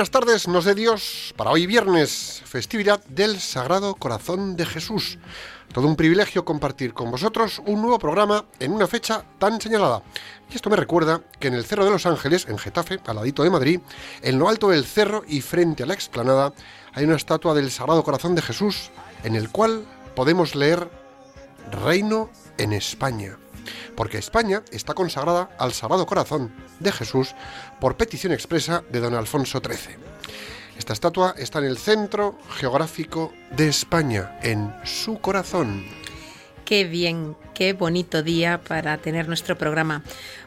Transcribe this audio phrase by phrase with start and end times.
[0.00, 5.18] Buenas tardes, nos de Dios, para hoy viernes, festividad del Sagrado Corazón de Jesús.
[5.74, 10.02] Todo un privilegio compartir con vosotros un nuevo programa en una fecha tan señalada.
[10.50, 13.42] Y esto me recuerda que en el Cerro de los Ángeles, en Getafe, al ladito
[13.42, 13.80] de Madrid,
[14.22, 16.54] en lo alto del cerro y frente a la explanada,
[16.94, 18.90] hay una estatua del Sagrado Corazón de Jesús,
[19.22, 19.84] en el cual
[20.16, 20.88] podemos leer
[21.70, 23.36] Reino en España
[23.96, 27.34] porque España está consagrada al Sagrado Corazón de Jesús
[27.80, 29.96] por petición expresa de don Alfonso XIII.
[30.78, 35.84] Esta estatua está en el centro geográfico de España, en su corazón.
[36.64, 40.02] Qué bien, qué bonito día para tener nuestro programa.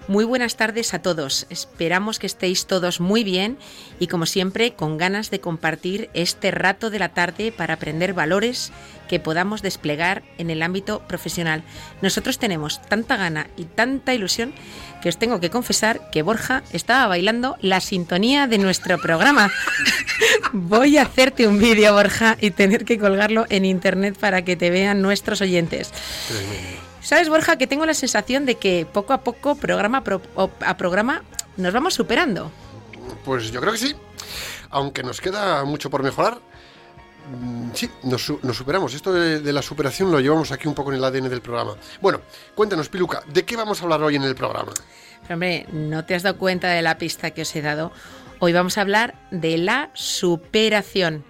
[0.08, 1.46] Muy buenas tardes a todos.
[1.52, 3.60] Esperamos que estéis todos muy bien
[4.00, 8.72] y como siempre con ganas de compartir este rato de la tarde para aprender valores
[9.08, 11.64] que podamos desplegar en el ámbito profesional.
[12.02, 14.52] Nosotros tenemos tanta gana y tanta ilusión
[15.04, 19.52] que os tengo que confesar que Borja estaba bailando la sintonía de nuestro programa.
[20.52, 24.72] Voy a hacerte un vídeo, Borja, y tener que colgarlo en internet para que te
[24.72, 25.94] vean nuestros oyentes.
[27.04, 30.04] ¿Sabes, Borja, que tengo la sensación de que poco a poco, programa
[30.62, 31.24] a programa,
[31.58, 32.50] nos vamos superando?
[33.26, 33.96] Pues yo creo que sí.
[34.70, 36.40] Aunque nos queda mucho por mejorar,
[37.30, 38.22] mm, Sí, nos,
[38.56, 38.94] superamos.
[38.94, 41.76] Esto de, la superación lo llevamos aquí un poco en el ADN del programa.
[42.02, 42.22] Bueno,
[42.56, 44.72] cuéntanos, Piluca, ¿de qué vamos a hablar hoy en el programa?
[45.30, 47.92] Hombre, ¿no te has dado cuenta de la pista que os he dado?
[48.40, 51.26] Hoy vamos a hablar de la superación.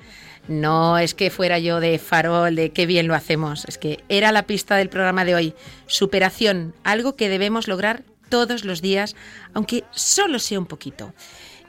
[0.48, 4.31] No es que fuera yo de farol, de qué bien lo hacemos, es que era
[4.31, 5.56] la pista del programa de hoy.
[5.88, 9.16] Superación, algo que debemos lograr todos los días,
[9.53, 11.14] aunque solo sea un poquito.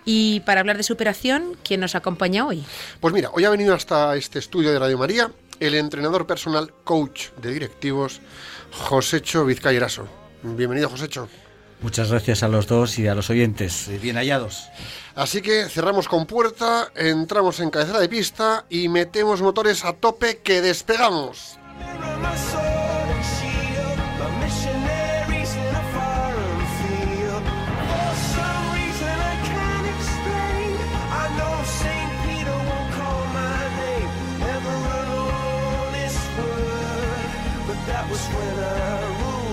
[0.05, 2.65] Y para hablar de superación, ¿quién nos acompaña hoy?
[3.01, 5.31] Pues mira, hoy ha venido hasta este estudio de Radio María
[5.61, 8.21] el entrenador personal, coach de directivos,
[8.73, 10.09] Josécho Vizcayeraso.
[10.43, 11.29] Bienvenido, Josécho.
[11.85, 13.91] Muchas gracias a los dos y a los oyentes.
[14.01, 14.71] Bien hallados.
[15.15, 20.39] Así que cerramos con puerta, entramos en cabecera de pista y metemos motores a tope
[20.39, 21.59] que despegamos.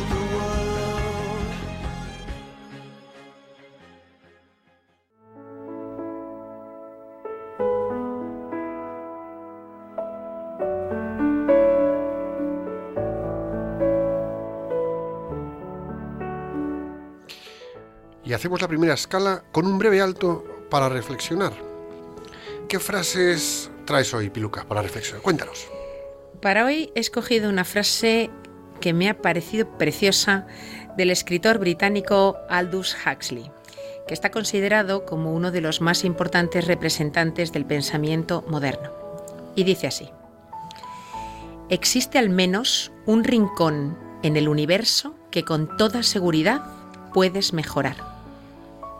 [0.07, 0.20] y
[18.41, 21.53] hacemos la primera escala con un breve alto para reflexionar.
[22.67, 25.21] ¿Qué frases traes hoy, Piluca, para reflexionar?
[25.21, 25.67] Cuéntanos.
[26.41, 28.31] Para hoy he escogido una frase
[28.79, 30.47] que me ha parecido preciosa
[30.97, 33.51] del escritor británico Aldous Huxley,
[34.07, 38.91] que está considerado como uno de los más importantes representantes del pensamiento moderno.
[39.55, 40.09] Y dice así,
[41.69, 46.63] existe al menos un rincón en el universo que con toda seguridad
[47.13, 48.10] puedes mejorar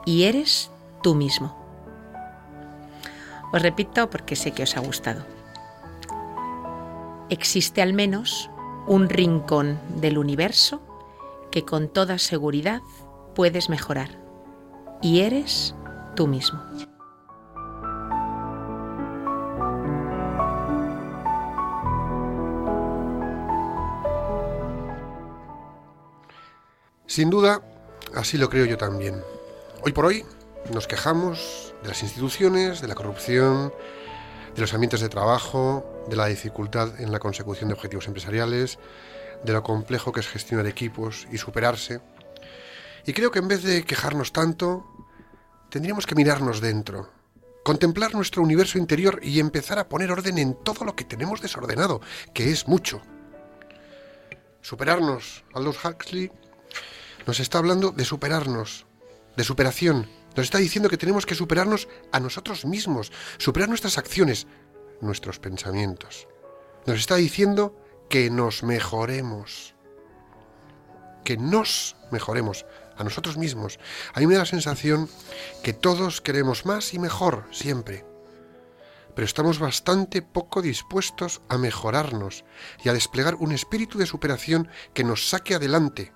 [0.06, 0.72] y eres
[1.02, 1.58] tú mismo.
[3.54, 5.26] Os repito porque sé que os ha gustado.
[7.30, 8.50] Existe al menos
[8.88, 10.82] un rincón del universo
[11.52, 12.82] que con toda seguridad
[13.36, 14.10] puedes mejorar
[15.02, 15.76] y eres
[16.16, 16.62] tú mismo.
[27.06, 27.62] Sin duda,
[28.16, 29.22] así lo creo yo también.
[29.84, 30.24] Hoy por hoy
[30.72, 33.74] nos quejamos de las instituciones, de la corrupción,
[34.54, 38.78] de los ambientes de trabajo, de la dificultad en la consecución de objetivos empresariales,
[39.44, 42.00] de lo complejo que es gestionar equipos y superarse.
[43.08, 44.86] Y creo que en vez de quejarnos tanto,
[45.72, 47.10] tendríamos que mirarnos dentro,
[47.64, 52.02] contemplar nuestro universo interior y empezar a poner orden en todo lo que tenemos desordenado,
[52.36, 53.02] que es mucho.
[54.62, 56.32] Superarnos, Aldous Huxley
[57.26, 58.86] nos está hablando de superarnos,
[59.36, 60.10] de superación.
[60.36, 64.48] Nos está diciendo que tenemos que superarnos a nosotros mismos, superar nuestras acciones,
[65.02, 66.28] nuestros pensamientos.
[66.86, 67.76] Nos está diciendo
[68.10, 69.76] que nos mejoremos,
[71.24, 72.66] que nos mejoremos
[72.98, 73.80] a nosotros mismos.
[74.14, 75.10] A mí me da la sensación
[75.64, 78.06] que todos queremos más y mejor siempre,
[79.16, 82.46] pero estamos bastante poco dispuestos a mejorarnos
[82.84, 86.14] y a desplegar un espíritu de superación que nos saque adelante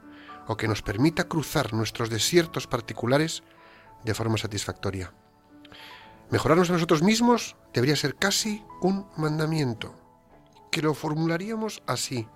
[0.48, 3.44] o que nos permita cruzar nuestros desiertos particulares
[4.04, 5.14] de forma satisfactoria.
[6.30, 9.96] Mejorarnos a nosotros mismos debería ser casi un mandamiento,
[10.72, 12.28] que lo formularíamos así.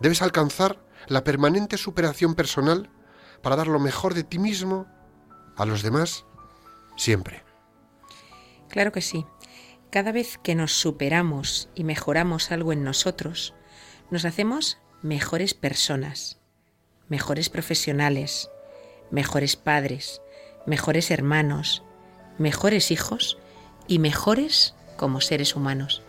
[0.00, 2.90] Debes alcanzar la permanente superación personal
[3.42, 4.86] para dar lo mejor de ti mismo
[5.56, 6.24] a los demás
[6.96, 7.44] siempre.
[8.68, 9.26] Claro que sí.
[9.90, 13.54] Cada vez que nos superamos y mejoramos algo en nosotros,
[14.10, 16.37] nos hacemos mejores personas,
[17.08, 18.50] mejores profesionales,
[19.10, 20.20] mejores padres,
[20.66, 21.82] mejores hermanos,
[22.38, 23.38] mejores hijos
[23.86, 26.02] y mejores como seres humanos.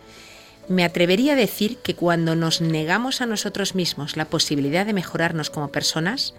[0.68, 5.50] Me atrevería a decir que cuando nos negamos a nosotros mismos la posibilidad de mejorarnos
[5.50, 6.34] como personas,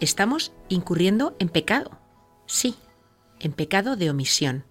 [0.00, 1.98] estamos incurriendo en pecado.
[2.46, 2.76] Sí,
[3.40, 4.64] en pecado de omisión.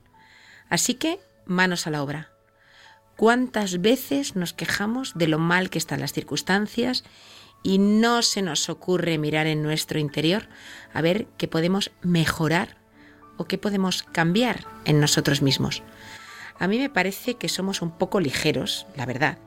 [0.69, 2.31] Así que, manos a la obra.
[3.17, 7.03] ¿Cuántas veces nos quejamos de lo mal que están las circunstancias
[7.65, 10.47] y no se nos ocurre mirar en nuestro interior
[10.93, 12.77] a ver qué podemos mejorar
[13.37, 15.81] o qué podemos cambiar en nosotros mismos.
[16.59, 19.39] A mí me parece que somos un poco ligeros, la verdad,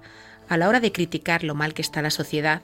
[0.48, 2.62] a la hora de criticar lo mal que está la sociedad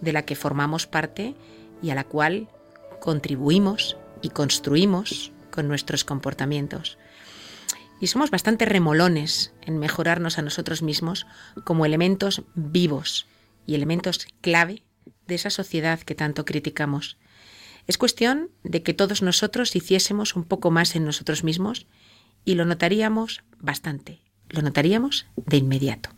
[0.00, 1.36] de la que formamos parte
[1.80, 2.48] y a la cual
[3.00, 6.98] contribuimos y construimos con nuestros comportamientos.
[8.00, 11.28] Y somos bastante remolones en mejorarnos a nosotros mismos
[11.62, 13.28] como elementos vivos
[13.66, 14.82] y elementos clave
[15.26, 17.18] de esa sociedad que tanto criticamos.
[17.86, 21.86] Es cuestión de que todos nosotros hiciésemos un poco más en nosotros mismos
[22.44, 26.15] y lo notaríamos bastante, lo notaríamos de inmediato.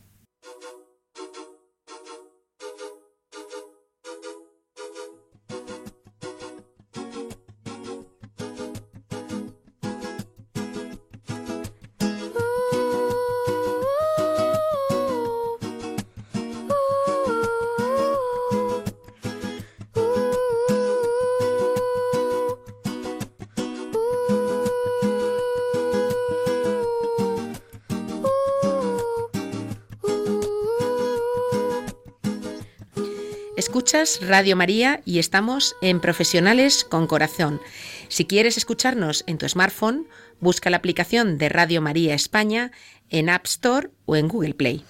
[34.20, 37.60] Radio María y estamos en Profesionales con Corazón.
[38.06, 40.06] Si quieres escucharnos en tu smartphone,
[40.38, 42.70] busca la aplicación de Radio María España
[43.10, 44.84] en App Store o en Google Play.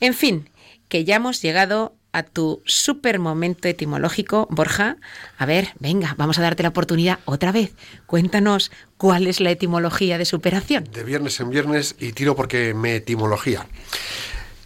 [0.00, 0.50] En fin,
[0.88, 4.96] que ya hemos llegado a tu super momento etimológico, Borja.
[5.38, 7.72] A ver, venga, vamos a darte la oportunidad otra vez.
[8.06, 10.88] Cuéntanos cuál es la etimología de superación.
[10.92, 13.64] De viernes en viernes y tiro porque me etimología.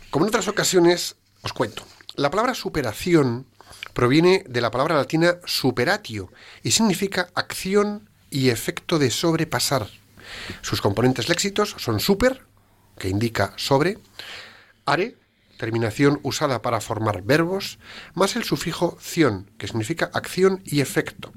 [0.09, 1.85] Como en otras ocasiones, os cuento.
[2.17, 3.47] La palabra superación
[3.95, 6.31] proviene de la palabra latina superatio
[6.63, 9.89] y significa acción y efecto de sobrepasar.
[10.61, 12.45] Sus componentes léxicos son super,
[12.99, 13.99] que indica sobre,
[14.85, 15.17] are,
[15.57, 17.79] terminación usada para formar verbos,
[18.15, 21.33] más el sufijo ción, que significa acción y efecto.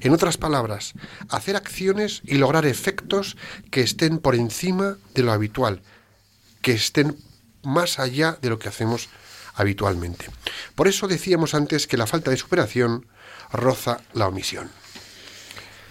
[0.00, 0.92] En otras palabras,
[1.28, 3.36] hacer acciones y lograr efectos
[3.70, 5.82] que estén por encima de lo habitual,
[6.60, 7.16] que estén
[7.62, 9.08] más allá de lo que hacemos
[9.54, 10.26] habitualmente.
[10.74, 13.06] Por eso decíamos antes que la falta de superación
[13.52, 14.70] roza la omisión.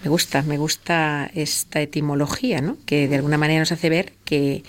[0.02, 2.76] Me gusta, me gusta esta etimología, ¿no?
[2.86, 4.64] que de alguna manera nos hace ver que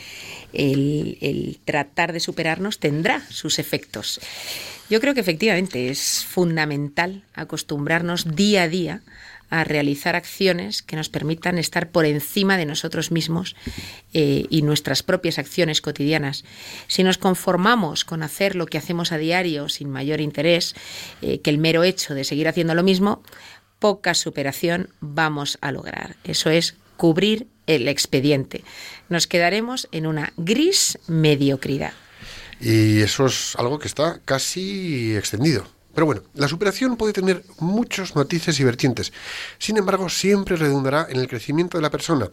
[0.53, 4.19] el, el, tratar de superarnos tendrá sus efectos.
[4.91, 9.01] Yo creo que efectivamente es fundamental acostumbrarnos día a día
[9.53, 13.55] a realizar acciones que nos permitan estar por encima de nosotros mismos
[14.11, 16.43] eh, y nuestras propias acciones cotidianas.
[16.87, 20.73] Si nos conformamos con hacer lo que hacemos a diario sin mayor interés
[21.21, 23.21] eh, que el mero hecho de seguir haciendo lo mismo,
[23.77, 26.15] poca superación vamos a lograr.
[26.23, 28.63] Eso es cubrir el expediente.
[29.07, 31.93] Nos quedaremos en una gris mediocridad.
[32.59, 35.67] Y eso es algo que está casi extendido.
[35.93, 39.13] Pero bueno, la superación puede tener muchos matices y vertientes.
[39.59, 42.29] Sin embargo, siempre redundará en el crecimiento de la persona,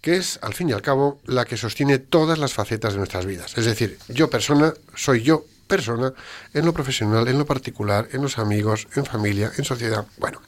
[0.00, 3.26] que es, al fin y al cabo, la que sostiene todas las facetas de nuestras
[3.26, 3.58] vidas.
[3.58, 6.12] Es decir, yo persona soy yo persona
[6.54, 10.06] en lo profesional, en lo particular, en los amigos, en familia, en sociedad.
[10.18, 10.40] Bueno,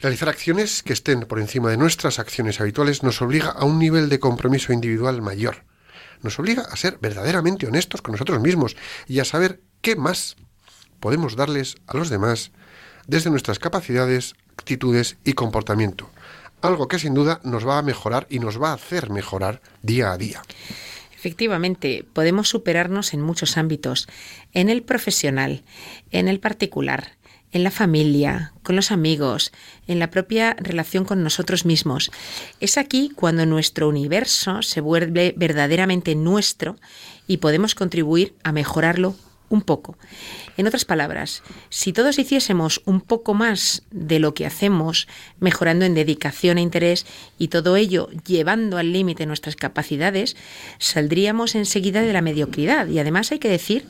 [0.00, 4.08] realizar acciones que estén por encima de nuestras acciones habituales nos obliga a un nivel
[4.08, 5.64] de compromiso individual mayor.
[6.22, 10.36] Nos obliga a ser verdaderamente honestos con nosotros mismos y a saber qué más
[11.00, 12.52] podemos darles a los demás
[13.06, 16.10] desde nuestras capacidades, actitudes y comportamiento.
[16.62, 20.12] Algo que sin duda nos va a mejorar y nos va a hacer mejorar día
[20.12, 20.42] a día.
[21.16, 24.08] Efectivamente, podemos superarnos en muchos ámbitos,
[24.52, 25.64] en el profesional,
[26.10, 27.18] en el particular,
[27.52, 29.52] en la familia, con los amigos,
[29.86, 32.10] en la propia relación con nosotros mismos.
[32.60, 36.76] Es aquí cuando nuestro universo se vuelve verdaderamente nuestro
[37.26, 39.14] y podemos contribuir a mejorarlo
[39.50, 39.98] un poco.
[40.56, 45.94] En otras palabras, si todos hiciésemos un poco más de lo que hacemos, mejorando en
[45.94, 47.04] dedicación e interés
[47.36, 50.36] y todo ello llevando al límite nuestras capacidades,
[50.78, 52.86] saldríamos enseguida de la mediocridad.
[52.86, 53.84] Y además hay que decir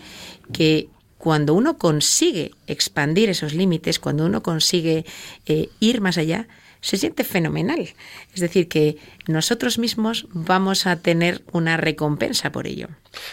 [0.52, 0.88] que
[1.18, 5.04] cuando uno consigue expandir esos límites, cuando uno consigue
[5.44, 6.48] eh, ir más allá,
[6.80, 7.94] se siente fenomenal.
[8.34, 8.96] Es decir, que
[9.26, 12.88] nosotros mismos vamos a tener una recompensa por ello.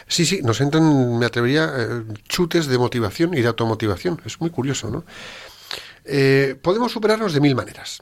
[0.07, 4.21] Sí, sí, nos entran, me atrevería, eh, chutes de motivación y de automotivación.
[4.25, 5.05] Es muy curioso, ¿no?
[6.05, 8.01] Eh, podemos superarnos de mil maneras.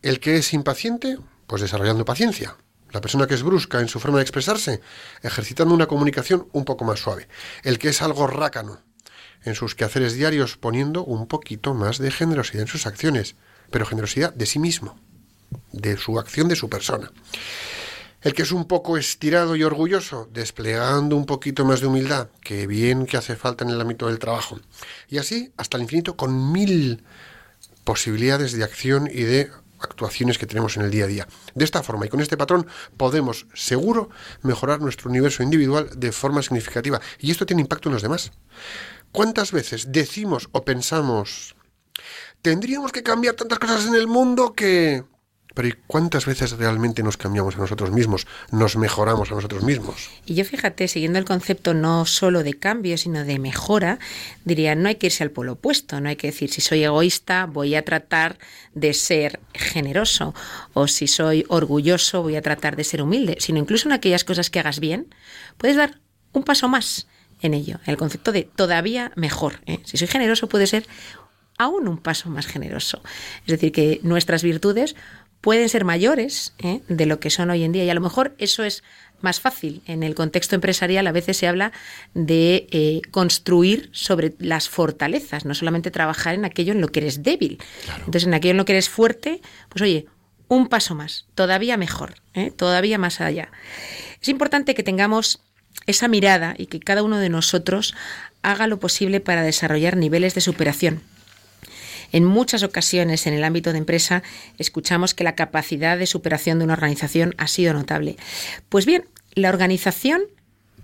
[0.00, 2.56] El que es impaciente, pues desarrollando paciencia.
[2.90, 4.80] La persona que es brusca en su forma de expresarse,
[5.22, 7.26] ejercitando una comunicación un poco más suave.
[7.62, 8.80] El que es algo rácano
[9.44, 13.34] en sus quehaceres diarios, poniendo un poquito más de generosidad en sus acciones
[13.72, 14.96] pero generosidad de sí mismo,
[15.72, 17.10] de su acción, de su persona.
[18.22, 22.68] El que es un poco estirado y orgulloso, desplegando un poquito más de humildad, que
[22.68, 24.60] bien que hace falta en el ámbito del trabajo.
[25.08, 27.02] Y así hasta el infinito con mil
[27.82, 29.50] posibilidades de acción y de
[29.80, 31.28] actuaciones que tenemos en el día a día.
[31.56, 34.10] De esta forma y con este patrón podemos, seguro,
[34.42, 37.00] mejorar nuestro universo individual de forma significativa.
[37.18, 38.30] Y esto tiene impacto en los demás.
[39.10, 41.56] ¿Cuántas veces decimos o pensamos
[42.42, 45.04] tendríamos que cambiar tantas cosas en el mundo que...
[45.54, 48.26] Pero ¿y cuántas veces realmente nos cambiamos a nosotros mismos?
[48.50, 50.08] Nos mejoramos a nosotros mismos.
[50.24, 53.98] Y yo fíjate, siguiendo el concepto no solo de cambio, sino de mejora,
[54.46, 57.44] diría, no hay que irse al polo opuesto, no hay que decir, si soy egoísta,
[57.44, 58.38] voy a tratar
[58.72, 60.34] de ser generoso,
[60.72, 64.48] o si soy orgulloso, voy a tratar de ser humilde, sino incluso en aquellas cosas
[64.48, 65.14] que hagas bien,
[65.58, 66.00] puedes dar
[66.32, 67.08] un paso más
[67.42, 69.60] en ello, el concepto de todavía mejor.
[69.66, 69.80] ¿eh?
[69.84, 70.86] Si soy generoso, puede ser
[71.58, 73.02] aún un paso más generoso.
[73.46, 74.96] Es decir, que nuestras virtudes
[75.42, 76.80] pueden ser mayores ¿eh?
[76.88, 78.82] de lo que son hoy en día y a lo mejor eso es
[79.20, 79.82] más fácil.
[79.86, 81.72] En el contexto empresarial a veces se habla
[82.14, 87.22] de eh, construir sobre las fortalezas, no solamente trabajar en aquello en lo que eres
[87.22, 87.58] débil.
[87.98, 90.06] Entonces, en aquello en lo que eres fuerte, pues oye,
[90.48, 92.50] un paso más, todavía mejor, ¿eh?
[92.50, 93.50] todavía más allá.
[94.20, 95.40] Es importante que tengamos
[95.86, 97.94] esa mirada y que cada uno de nosotros
[98.42, 101.00] haga lo posible para desarrollar niveles de superación
[102.12, 104.22] en muchas ocasiones en el ámbito de empresa
[104.58, 108.16] escuchamos que la capacidad de superación de una organización ha sido notable.
[108.68, 110.22] Pues bien, la organización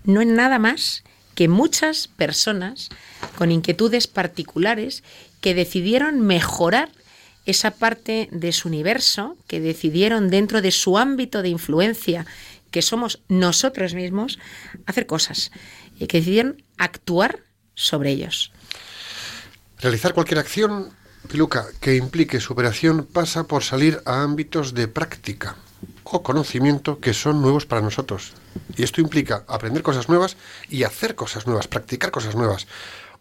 [0.03, 1.03] no es nada más
[1.35, 2.89] que muchas personas
[3.37, 5.03] con inquietudes particulares
[5.39, 6.89] que decidieron mejorar
[7.45, 12.25] esa parte de su universo, que decidieron dentro de su ámbito de influencia,
[12.71, 14.39] que somos nosotros mismos,
[14.85, 15.51] hacer cosas
[15.99, 17.39] y que decidieron actuar
[17.73, 18.51] sobre ellos.
[19.79, 20.89] Realizar cualquier acción
[21.27, 25.55] Piluca, que implique superación pasa por salir a ámbitos de práctica
[26.03, 28.33] o conocimiento que son nuevos para nosotros.
[28.75, 30.37] Y esto implica aprender cosas nuevas
[30.69, 32.67] y hacer cosas nuevas, practicar cosas nuevas.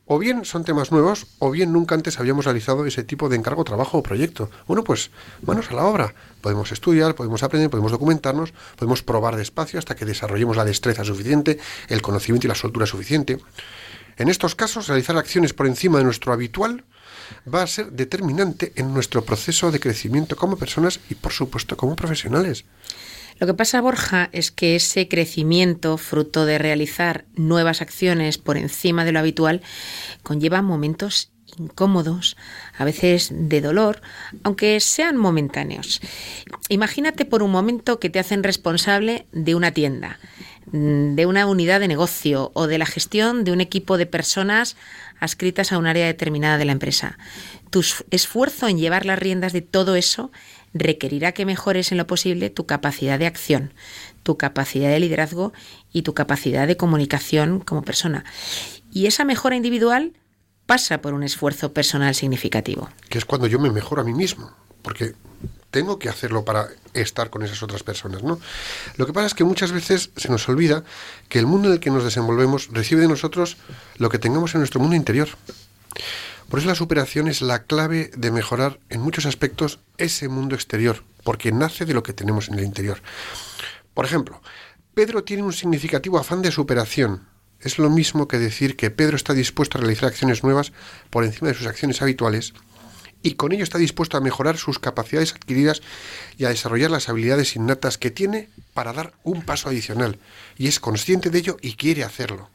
[0.06, 3.62] O bien son temas nuevos, o bien nunca antes habíamos realizado ese tipo de encargo,
[3.62, 4.48] trabajo o proyecto.
[4.66, 5.10] Bueno, pues
[5.42, 6.14] manos a la obra.
[6.40, 11.58] Podemos estudiar, podemos aprender, podemos documentarnos, podemos probar despacio hasta que desarrollemos la destreza suficiente,
[11.88, 13.38] el conocimiento y la soltura suficiente.
[14.16, 16.84] En estos casos, realizar acciones por encima de nuestro habitual
[17.52, 21.96] va a ser determinante en nuestro proceso de crecimiento como personas y, por supuesto, como
[21.96, 22.64] profesionales.
[23.38, 29.04] Lo que pasa, Borja, es que ese crecimiento, fruto de realizar nuevas acciones por encima
[29.04, 29.62] de lo habitual,
[30.24, 32.36] conlleva momentos incómodos,
[32.76, 34.02] a veces de dolor,
[34.42, 36.00] aunque sean momentáneos.
[36.68, 40.18] Imagínate por un momento que te hacen responsable de una tienda,
[40.66, 44.76] de una unidad de negocio o de la gestión de un equipo de personas
[45.20, 47.18] adscritas a un área determinada de la empresa.
[47.70, 50.30] Tu esfuerzo en llevar las riendas de todo eso
[50.74, 53.72] requerirá que mejores en lo posible tu capacidad de acción,
[54.22, 55.52] tu capacidad de liderazgo
[55.92, 58.24] y tu capacidad de comunicación como persona.
[58.92, 60.12] Y esa mejora individual
[60.66, 62.90] pasa por un esfuerzo personal significativo.
[63.08, 65.14] Que es cuando yo me mejoro a mí mismo, porque
[65.70, 68.40] tengo que hacerlo para estar con esas otras personas, ¿no?
[68.96, 70.84] Lo que pasa es que muchas veces se nos olvida
[71.28, 73.56] que el mundo en el que nos desenvolvemos recibe de nosotros
[73.96, 75.28] lo que tengamos en nuestro mundo interior.
[76.48, 81.04] Por eso la superación es la clave de mejorar en muchos aspectos ese mundo exterior,
[81.22, 83.02] porque nace de lo que tenemos en el interior.
[83.92, 84.40] Por ejemplo,
[84.94, 87.28] Pedro tiene un significativo afán de superación.
[87.60, 90.72] Es lo mismo que decir que Pedro está dispuesto a realizar acciones nuevas
[91.10, 92.54] por encima de sus acciones habituales
[93.22, 95.82] y con ello está dispuesto a mejorar sus capacidades adquiridas
[96.36, 100.18] y a desarrollar las habilidades innatas que tiene para dar un paso adicional.
[100.56, 102.48] Y es consciente de ello y quiere hacerlo.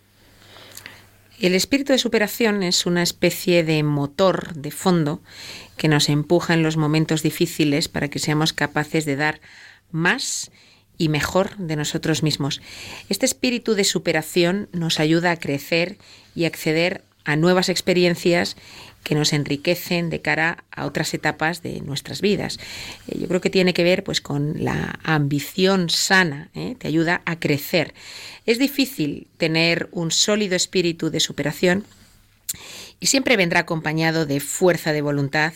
[1.39, 5.21] El espíritu de superación es una especie de motor de fondo
[5.75, 9.41] que nos empuja en los momentos difíciles para que seamos capaces de dar
[9.91, 10.51] más
[10.97, 12.61] y mejor de nosotros mismos.
[13.09, 15.97] Este espíritu de superación nos ayuda a crecer
[16.35, 18.55] y acceder a nuevas experiencias
[19.03, 22.59] que nos enriquecen de cara a otras etapas de nuestras vidas.
[23.07, 26.75] Eh, yo creo que tiene que ver pues con la ambición sana, ¿eh?
[26.77, 27.93] te ayuda a crecer.
[28.45, 31.85] Es difícil tener un sólido espíritu de superación
[32.99, 35.53] y siempre vendrá acompañado de fuerza de voluntad,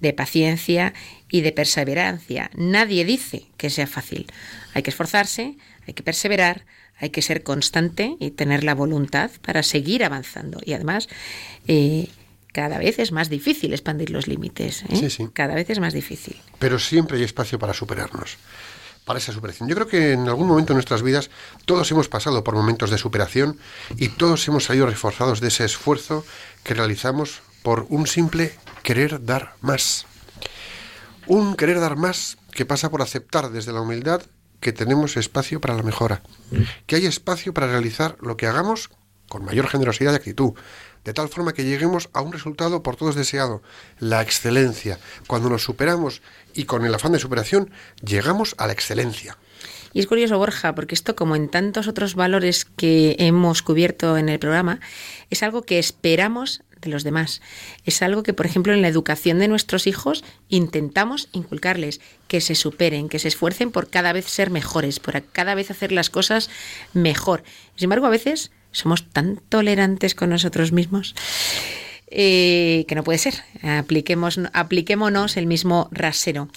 [0.00, 0.92] de paciencia
[1.30, 2.50] y de perseverancia.
[2.54, 4.26] Nadie dice que sea fácil.
[4.74, 5.56] Hay que esforzarse,
[5.86, 6.64] hay que perseverar,
[6.98, 10.60] hay que ser constante y tener la voluntad para seguir avanzando.
[10.64, 11.08] Y además,
[11.66, 12.08] eh,
[12.52, 14.84] cada vez es más difícil expandir los límites.
[14.88, 14.96] ¿eh?
[14.96, 15.28] Sí, sí.
[15.32, 16.40] Cada vez es más difícil.
[16.58, 18.36] Pero siempre hay espacio para superarnos,
[19.04, 19.68] para esa superación.
[19.68, 21.30] Yo creo que en algún momento de nuestras vidas
[21.64, 23.58] todos hemos pasado por momentos de superación
[23.96, 26.24] y todos hemos salido reforzados de ese esfuerzo
[26.62, 30.06] que realizamos por un simple querer dar más.
[31.26, 34.22] Un querer dar más que pasa por aceptar desde la humildad
[34.60, 36.22] que tenemos espacio para la mejora,
[36.86, 38.90] que hay espacio para realizar lo que hagamos
[39.28, 40.52] con mayor generosidad y actitud,
[41.04, 43.62] de tal forma que lleguemos a un resultado por todos deseado,
[43.98, 44.98] la excelencia.
[45.26, 46.22] Cuando nos superamos
[46.54, 47.70] y con el afán de superación,
[48.04, 49.36] llegamos a la excelencia.
[49.92, 54.28] Y es curioso, Borja, porque esto, como en tantos otros valores que hemos cubierto en
[54.28, 54.80] el programa,
[55.28, 57.40] es algo que esperamos de los demás.
[57.84, 62.54] Es algo que, por ejemplo, en la educación de nuestros hijos intentamos inculcarles, que se
[62.54, 66.50] superen, que se esfuercen por cada vez ser mejores, por cada vez hacer las cosas
[66.92, 67.44] mejor.
[67.76, 71.14] Sin embargo, a veces somos tan tolerantes con nosotros mismos.
[72.14, 73.34] eh, que no puede ser.
[73.62, 76.50] Apliquemos, apliquémonos el mismo rasero.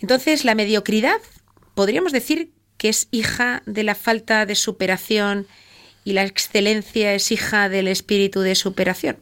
[0.00, 1.18] Entonces, la mediocridad,
[1.74, 5.46] podríamos decir que es hija de la falta de superación
[6.04, 9.18] y la excelencia es hija del espíritu de superación.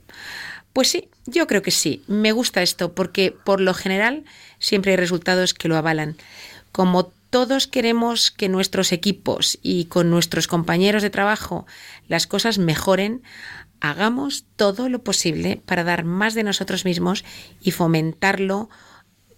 [0.72, 2.02] Pues sí, yo creo que sí.
[2.06, 4.24] Me gusta esto porque por lo general
[4.60, 6.16] siempre hay resultados que lo avalan.
[6.70, 11.66] Como todos queremos que nuestros equipos y con nuestros compañeros de trabajo
[12.08, 13.22] las cosas mejoren,
[13.78, 17.26] hagamos todo lo posible para dar más de nosotros mismos
[17.60, 18.70] y fomentarlo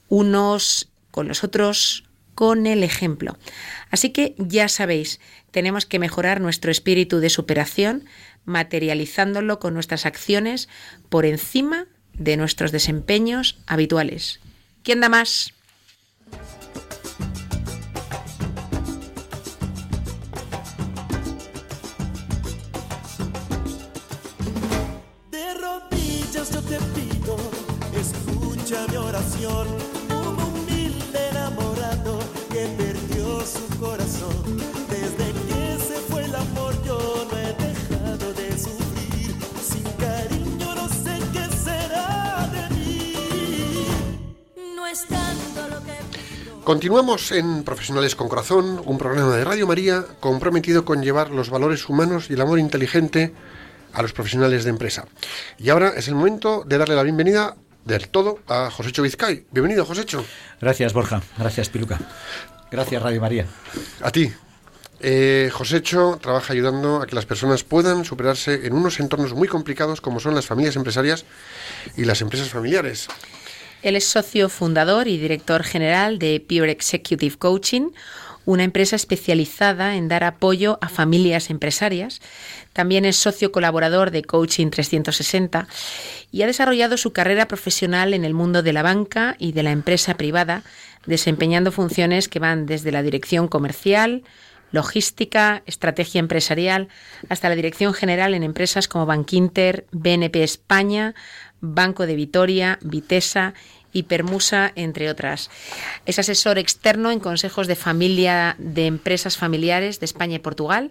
[0.08, 2.04] unos con los otros
[2.36, 3.36] con el ejemplo.
[3.90, 5.18] Así que ya sabéis,
[5.50, 8.04] tenemos que mejorar nuestro espíritu de superación
[8.44, 10.68] materializándolo con nuestras acciones
[11.08, 14.38] por encima de nuestros desempeños habituales.
[14.84, 15.52] ¿Quién da más?
[46.68, 51.88] Continuamos en Profesionales con Corazón, un programa de Radio María comprometido con llevar los valores
[51.88, 53.32] humanos y el amor inteligente
[53.94, 55.06] a los profesionales de empresa.
[55.56, 59.46] Y ahora es el momento de darle la bienvenida del todo a Josécho Vizcay.
[59.50, 60.22] Bienvenido, Josécho.
[60.60, 61.22] Gracias, Borja.
[61.38, 61.98] Gracias, Piluca.
[62.70, 63.46] Gracias, Radio María.
[64.02, 64.30] A ti.
[65.00, 70.02] Eh, Josécho trabaja ayudando a que las personas puedan superarse en unos entornos muy complicados
[70.02, 71.24] como son las familias empresarias
[71.96, 73.08] y las empresas familiares.
[73.82, 77.90] Él es socio fundador y director general de Pure Executive Coaching,
[78.44, 82.20] una empresa especializada en dar apoyo a familias empresarias.
[82.72, 85.68] También es socio colaborador de Coaching 360
[86.32, 89.70] y ha desarrollado su carrera profesional en el mundo de la banca y de la
[89.70, 90.62] empresa privada,
[91.06, 94.22] desempeñando funciones que van desde la dirección comercial,
[94.70, 96.88] logística, estrategia empresarial,
[97.28, 101.14] hasta la dirección general en empresas como Bankinter, BNP España,
[101.60, 103.54] Banco de Vitoria, Vitesa
[103.92, 105.50] y Permusa, entre otras.
[106.06, 110.90] Es asesor externo en consejos de familia de empresas familiares de España y Portugal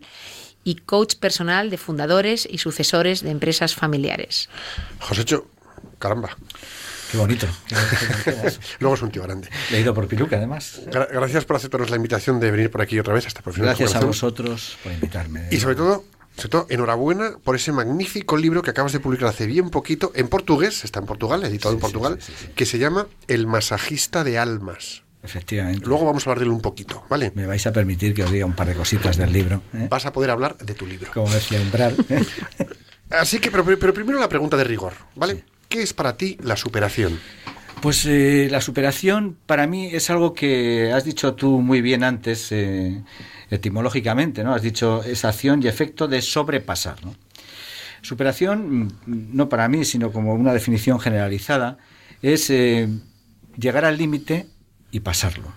[0.63, 4.49] y coach personal de fundadores y sucesores de empresas familiares.
[4.99, 5.47] Josécho,
[5.99, 6.36] caramba.
[7.12, 7.47] Qué bonito.
[8.25, 8.60] Qué bonito.
[8.80, 9.47] Luego es un tío grande.
[9.71, 10.82] Leído por Piluca, además.
[10.88, 13.67] Gra- gracias por aceptarnos la invitación de venir por aquí otra vez a esta profesión.
[13.67, 15.47] Gracias a vosotros por invitarme.
[15.51, 16.03] Y sobre todo,
[16.38, 20.28] sobre todo, enhorabuena por ese magnífico libro que acabas de publicar hace bien poquito en
[20.30, 22.52] portugués, está en Portugal, editado en Sí, Portugal, sí, sí, sí.
[22.56, 25.04] que se llama El masajista de almas.
[25.23, 25.86] Efectivamente.
[25.86, 27.32] Luego vamos a hablar de él un poquito, ¿vale?
[27.36, 29.62] Me vais a permitir que os diga un par de cositas del libro.
[29.73, 29.88] ¿eh?
[29.89, 31.12] Vas a poder hablar de tu libro.
[31.13, 31.97] Como decía Umbral.
[33.10, 35.43] Así que, pero, pero primero la pregunta de rigor, ¿vale?
[35.69, 37.19] ¿Qué es para ti la superación?
[37.82, 42.52] Pues eh, la superación para mí es algo que has dicho tú muy bien antes,
[42.52, 43.04] eh,
[43.49, 44.53] etimológicamente, ¿no?
[44.53, 47.15] Has dicho es acción y efecto de sobrepasar, ¿no?
[48.01, 51.77] Superación, mm, no para mí, sino como una definición generalizada,
[52.21, 52.88] es eh,
[53.57, 54.47] llegar al límite
[54.91, 55.51] y pasarlo,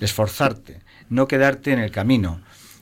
[0.00, 2.40] esforzarte, no quedarte en el camino,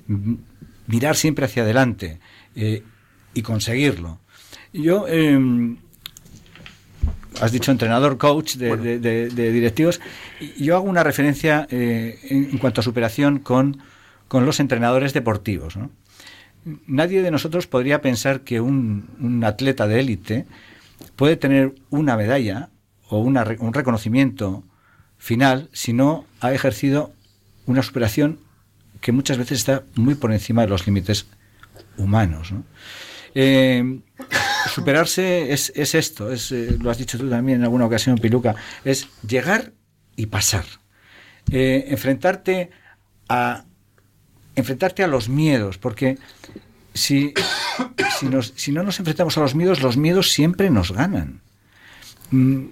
[0.08, 0.38] m-
[0.86, 2.18] mirar siempre hacia adelante
[2.54, 2.82] eh,
[3.34, 4.18] y conseguirlo.
[4.72, 5.76] Yo, eh,
[7.40, 10.00] has dicho entrenador, coach de, de- de- de directivos,
[10.58, 13.78] yo hago una referencia eh, en, en cuanto a superación con,
[14.30, 15.76] con los entrenadores deportivos.
[15.76, 15.90] ¿no?
[16.86, 20.46] Nadie de nosotros podría pensar que un, atleta de élite
[21.16, 22.70] puede tener una medalla
[23.08, 24.62] o un reconocimiento
[25.18, 27.12] final si no ha ejercido
[27.66, 28.38] una superación
[29.00, 31.26] que muchas veces está muy por encima de los límites
[31.96, 32.52] humanos.
[32.52, 32.62] ¿no?
[33.34, 33.98] Eh,
[34.72, 38.54] superarse es, es esto, es, eh, lo has dicho tú también en alguna ocasión, Piluca,
[38.84, 39.72] es llegar
[40.14, 40.66] y pasar.
[41.50, 42.70] Eh, enfrentarte
[43.28, 43.64] a
[44.60, 46.18] enfrentarte a los miedos, porque
[46.94, 47.34] si,
[48.54, 51.40] si, no nos enfrentamos a los miedos, los miedos siempre nos ganan.
[52.30, 52.66] Mm,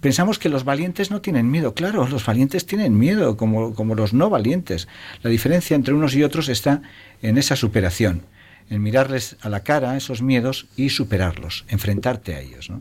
[0.00, 1.74] Pensamos que los valientes no tienen miedo.
[1.74, 4.88] Claro, los valientes tienen miedo, como, como los no valientes.
[5.22, 6.82] La diferencia entre unos y otros está
[7.20, 8.22] en esa superación,
[8.70, 12.72] en mirarles a la cara esos miedos y superarlos, enfrentarte a ellos.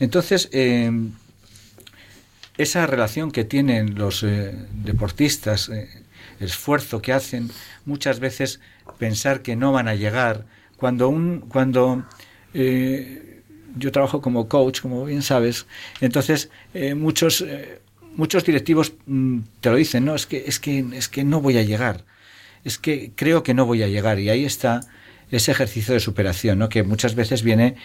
[0.00, 0.90] Entonces, eh,
[2.58, 5.88] esa relación que tienen los eh, deportistas, eh,
[6.40, 7.50] esfuerzo que hacen,
[7.84, 8.60] muchas veces
[8.98, 10.44] pensar que no van a llegar,
[10.76, 12.04] cuando un, cuando
[12.54, 13.42] eh,
[13.76, 15.66] yo trabajo como coach, como bien sabes,
[16.00, 17.80] entonces eh, muchos eh,
[18.14, 21.58] muchos directivos mm, te lo dicen, no, es que es que es que no voy
[21.58, 22.04] a llegar,
[22.64, 24.80] es que creo que no voy a llegar y ahí está
[25.30, 26.68] ese ejercicio de superación, ¿no?
[26.68, 27.76] que muchas veces viene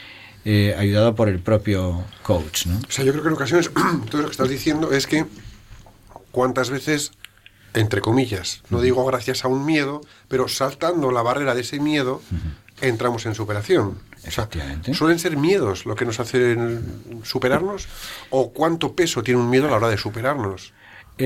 [0.78, 2.78] ayudado por el propio coach, ¿no?
[2.78, 3.72] O sea, yo creo que en ocasiones
[4.10, 5.26] todo lo que estás diciendo es que
[6.32, 7.12] cuántas veces,
[7.74, 12.22] entre comillas, no digo gracias a un miedo, pero saltando la barrera de ese miedo,
[12.82, 14.00] entramos en superación.
[14.28, 14.50] O sea.
[14.94, 17.88] ¿Suelen ser miedos lo que nos hacen superarnos?
[18.30, 20.74] ¿O cuánto peso tiene un miedo a la hora de superarnos?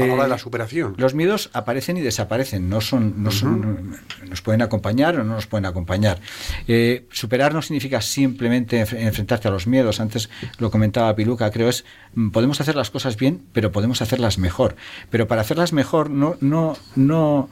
[0.01, 0.95] A la hora de la Eh, superación.
[0.97, 5.47] Los miedos aparecen y desaparecen, no son, no son, nos pueden acompañar o no nos
[5.47, 6.19] pueden acompañar.
[6.67, 9.99] Eh, superar no significa simplemente enf- enfrentarte a los miedos.
[9.99, 10.29] Antes
[10.59, 14.75] lo comentaba Piluca, creo es mm, podemos hacer las cosas bien, pero podemos hacerlas mejor.
[15.09, 17.49] Pero para hacerlas mejor no, no, no,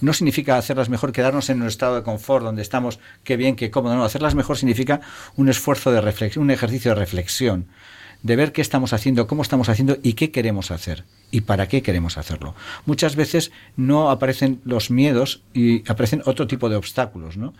[0.00, 3.70] no significa hacerlas mejor quedarnos en un estado de confort donde estamos, qué bien, qué
[3.70, 3.94] cómodo.
[3.96, 5.00] No, hacerlas mejor significa
[5.36, 7.66] un esfuerzo de reflexión, un ejercicio de reflexión
[8.22, 11.82] de ver qué estamos haciendo, cómo estamos haciendo y qué queremos hacer y para qué
[11.82, 12.54] queremos hacerlo.
[12.86, 17.54] Muchas veces no aparecen los miedos y aparecen otro tipo de obstáculos, ¿no?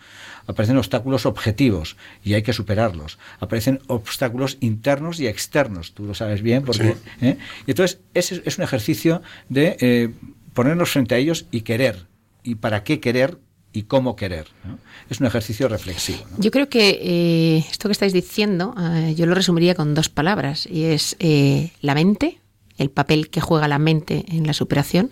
[0.47, 3.19] Aparecen obstáculos objetivos y hay que superarlos.
[3.41, 7.37] Aparecen obstáculos internos y externos, tú lo sabes bien, porque ¿eh?
[7.67, 10.09] Y entonces ese es un ejercicio de eh,
[10.53, 12.07] ponernos frente a ellos y querer
[12.43, 13.39] y para qué querer
[13.73, 14.47] y cómo querer.
[14.63, 14.79] ¿no?
[15.09, 16.23] Es un ejercicio reflexivo.
[16.31, 16.37] ¿no?
[16.39, 20.65] Yo creo que eh, esto que estáis diciendo, eh, yo lo resumiría con dos palabras,
[20.65, 22.39] y es eh, la mente,
[22.77, 25.11] el papel que juega la mente en la superación,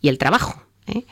[0.00, 0.62] y el trabajo.
[0.86, 1.04] ¿eh?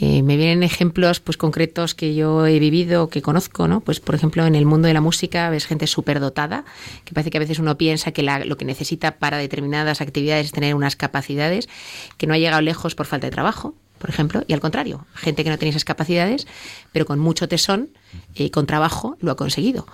[0.00, 3.80] Eh, me vienen ejemplos pues concretos que yo he vivido, que conozco, ¿no?
[3.80, 6.64] Pues por ejemplo en el mundo de la música ves gente súper dotada,
[7.04, 10.46] que parece que a veces uno piensa que la- lo que necesita para determinadas actividades
[10.46, 11.68] es tener unas capacidades,
[12.16, 15.42] que no ha llegado lejos por falta de trabajo, por ejemplo, y al contrario, gente
[15.42, 16.46] que no tenía esas capacidades,
[16.92, 17.90] pero con mucho tesón,
[18.36, 19.84] eh, con trabajo, lo ha conseguido.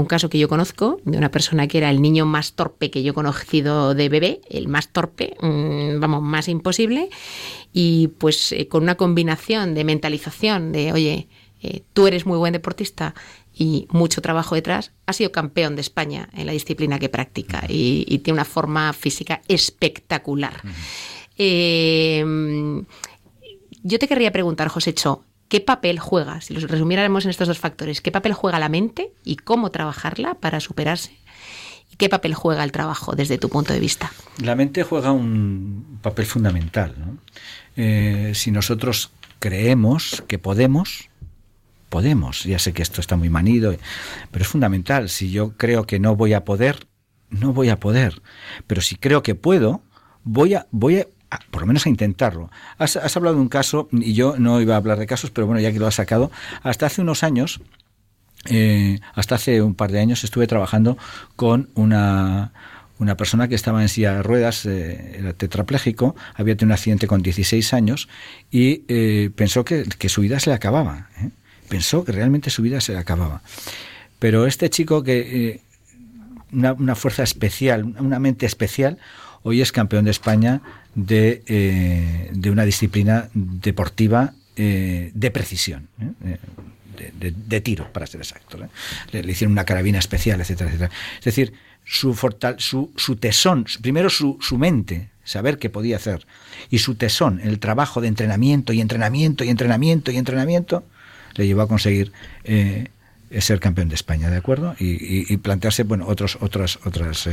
[0.00, 3.02] Un caso que yo conozco de una persona que era el niño más torpe que
[3.02, 7.10] yo he conocido de bebé, el más torpe, mm, vamos, más imposible,
[7.74, 11.28] y pues eh, con una combinación de mentalización de, oye,
[11.60, 13.14] eh, tú eres muy buen deportista
[13.54, 18.06] y mucho trabajo detrás, ha sido campeón de España en la disciplina que practica y,
[18.08, 20.62] y tiene una forma física espectacular.
[21.36, 22.24] Eh,
[23.82, 28.00] yo te querría preguntar, Josécho, ¿qué papel juega, si los resumiéramos en estos dos factores,
[28.00, 31.18] qué papel juega la mente y cómo trabajarla para superarse?
[31.92, 34.12] ¿Y qué papel juega el trabajo desde tu punto de vista?
[34.40, 36.94] La mente juega un papel fundamental.
[37.76, 39.10] Eh, si nosotros
[39.40, 41.10] creemos que podemos,
[41.88, 42.44] podemos.
[42.44, 43.74] Ya sé que esto está muy manido,
[44.30, 45.08] pero es fundamental.
[45.08, 46.86] Si yo creo que no voy a poder,
[47.28, 48.22] no voy a poder.
[48.68, 49.82] Pero si creo que puedo,
[50.22, 51.06] voy a, voy a,
[51.50, 52.50] por lo menos a intentarlo.
[52.78, 55.60] Has, hablado de un caso, y yo no iba a hablar de casos, pero bueno,
[55.60, 56.30] ya que lo has sacado,
[56.62, 57.60] hasta hace unos años,
[58.46, 60.98] eh, hasta hace un par de años estuve trabajando
[61.36, 62.52] con una,
[62.98, 67.06] una persona que estaba en silla de ruedas, eh, era tetrapléjico, había tenido un accidente
[67.06, 68.08] con 16 años
[68.50, 71.08] y eh, pensó que, que su vida se le acababa.
[71.68, 73.42] Pensó que realmente su vida se le acababa.
[74.18, 75.60] Pero este chico que...
[76.50, 78.98] una fuerza especial, una mente especial,
[79.42, 80.60] hoy es campeón de España
[80.94, 85.88] de, eh, de una disciplina deportiva eh, de precisión.
[86.24, 86.36] ¿eh?
[87.22, 88.58] De, tiro, para ser exacto.
[89.10, 90.90] Le, hicieron una carabina especial, etcétera, etcétera.
[91.18, 96.26] Es decir, su, fortal- su, su tesón, primero su, su mente, saber qué podía hacer,
[96.68, 100.84] y su tesón, el trabajo de entrenamiento y entrenamiento y entrenamiento y entrenamiento,
[101.36, 102.12] le llevó a conseguir
[102.44, 104.74] ser campeón de España, ¿de acuerdo?
[104.78, 107.28] Y, y- plantearse, bueno, otros, otras, otras,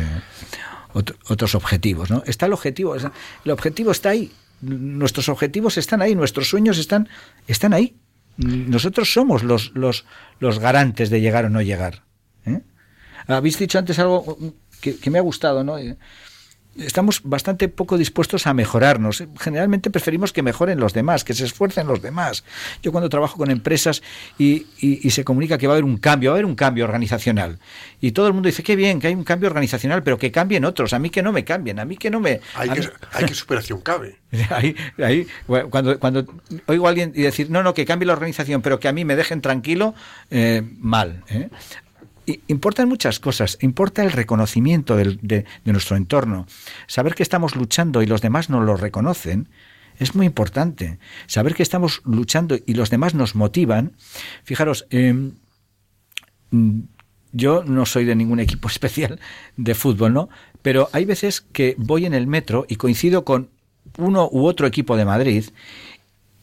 [0.93, 2.23] otro- otros objetivos, ¿no?
[2.25, 7.07] Está el objetivo, el objetivo está ahí, nuestros objetivos están ahí, nuestros sueños están,
[7.47, 7.95] están ahí.
[8.37, 10.05] Nosotros somos los, los,
[10.39, 12.03] los garantes de llegar o no llegar.
[12.45, 12.61] ¿eh?
[13.27, 14.37] Habéis dicho antes algo
[14.79, 15.77] que, que me ha gustado, ¿no?
[16.79, 19.23] Estamos bastante poco dispuestos a mejorarnos.
[19.39, 22.43] Generalmente preferimos que mejoren los demás, que se esfuercen los demás.
[22.83, 24.01] Yo cuando trabajo con empresas
[24.37, 26.55] y, y- y se comunica que va a haber un cambio, va a haber un
[26.55, 27.59] cambio organizacional.
[27.99, 30.65] Y todo el mundo dice, qué bien, que hay un cambio organizacional, pero que cambien
[30.65, 30.93] otros.
[30.93, 32.41] A mí que no me cambien, a mí que no me...
[32.55, 34.17] Hay que, mí- hay que superación cabe.
[34.49, 36.25] Ahí, ahí, bueno, cuando, cuando
[36.65, 39.05] oigo a alguien y decir, no, no, que cambie la organización, pero que a mí
[39.05, 39.95] me dejen tranquilo,
[40.29, 41.23] eh, mal.
[41.29, 41.49] ¿eh?
[42.47, 46.45] Importan muchas cosas, importa el reconocimiento de, nuestro entorno.
[46.85, 49.47] Saber que estamos luchando y los demás nos lo reconocen
[49.97, 50.99] es muy importante.
[51.25, 53.93] Saber que estamos luchando y los demás nos motivan.
[54.43, 55.35] Fijaros, em,
[56.51, 56.81] mm,
[57.31, 59.21] yo no soy de ningún equipo especial
[59.55, 60.29] de fútbol, ¿no?
[60.61, 63.49] Pero hay veces que voy en el metro y coincido con
[63.97, 65.45] uno u otro equipo de Madrid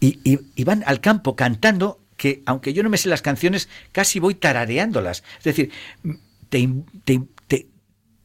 [0.01, 4.34] y van al campo cantando que, aunque yo no me sé las canciones, casi voy
[4.34, 5.22] tarareándolas.
[5.37, 5.70] Es decir,
[6.48, 6.66] te,
[7.04, 7.66] te, te-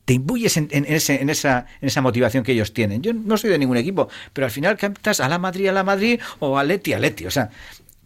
[0.05, 3.01] te imbuyes en, en ese- en esa, en esa motivación que ellos tienen.
[3.01, 5.83] Yo no soy de ningún equipo, pero al final cantas a la Madrid, a la
[5.83, 7.25] Madrid o a Leti, a Leti.
[7.25, 7.49] O sea,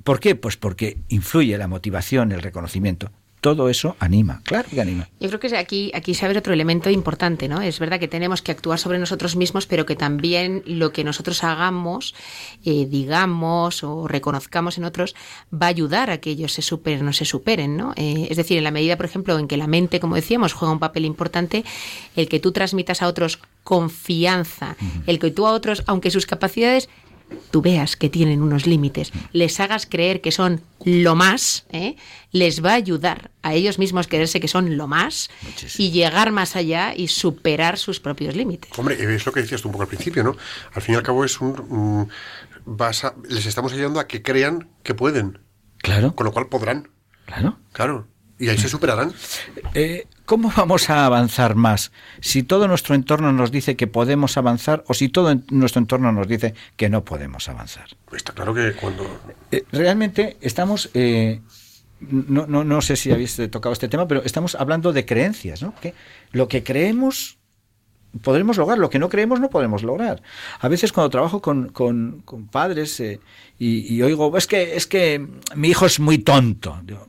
[0.03, 0.33] ¿por qué?
[0.33, 3.11] Pues porque influye la motivación, el reconocimiento.
[3.43, 5.09] Todo eso anima, claro que anima.
[5.19, 7.61] Yo creo que aquí, aquí se abre otro elemento importante, ¿no?
[7.61, 11.43] Es verdad que tenemos que actuar sobre nosotros mismos, pero que también lo que nosotros
[11.43, 12.15] hagamos,
[12.63, 15.13] eh, digamos o reconozcamos en otros,
[15.53, 17.91] va a ayudar a que ellos se superen o se superen, ¿no?
[17.97, 20.71] Eh, es decir, en la medida, por ejemplo, en que la mente, como decíamos, juega
[20.71, 21.65] un papel importante,
[22.15, 26.89] el que tú transmitas a otros confianza, el que tú a otros, aunque sus capacidades
[27.51, 31.95] tú veas que tienen unos límites, les hagas creer que son lo más, ¿eh?
[32.31, 35.29] les va a ayudar a ellos mismos creerse que son lo más
[35.77, 38.71] y llegar más allá y superar sus propios límites.
[38.77, 40.35] Hombre, es lo que decías tú un poco al principio, ¿no?
[40.73, 41.51] Al fin y al cabo es un...
[41.69, 42.07] mm,
[42.65, 45.39] vas a- les estamos ayudando a que crean que pueden,
[45.79, 46.89] Claro, con lo cual podrán,
[47.25, 47.57] claro.
[47.73, 48.07] claro.
[48.43, 49.13] Y ahí se superarán.
[49.73, 51.91] Eh, ¿Cómo vamos a avanzar más?
[52.19, 56.27] Si todo nuestro entorno nos dice que podemos avanzar o si todo nuestro entorno nos
[56.27, 57.87] dice que no podemos avanzar.
[58.11, 59.03] Está claro que cuando...
[59.51, 61.39] Eh, realmente estamos, eh,
[62.01, 65.73] no, no, no sé si habéis tocado este tema, pero estamos hablando de creencias, ¿no?
[65.81, 65.93] Que
[66.33, 67.37] lo que creemos
[68.21, 70.21] podremos lograr, lo que no creemos no podemos lograr.
[70.59, 73.19] A veces cuando trabajo con, con- con padres eh,
[73.57, 75.25] y, y oigo, es que, es que
[75.55, 77.07] mi hijo es muy tonto, Digo,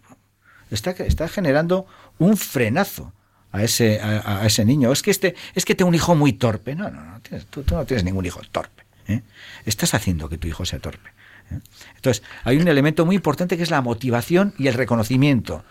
[0.74, 1.87] está, está generando
[2.18, 3.12] un frenazo
[3.52, 4.92] a ese, a, a ese niño.
[4.92, 6.74] Es que este, es que tengo un hijo muy torpe.
[6.74, 8.84] No, no, no, tienes- tú, tú no tienes ningún hijo torpe.
[9.06, 9.22] ¿eh?
[9.64, 11.10] Estás haciendo que tu hijo sea torpe.
[11.50, 11.60] ¿eh?
[11.96, 15.64] Entonces, hay un elemento muy importante que es la motivación y el reconocimiento.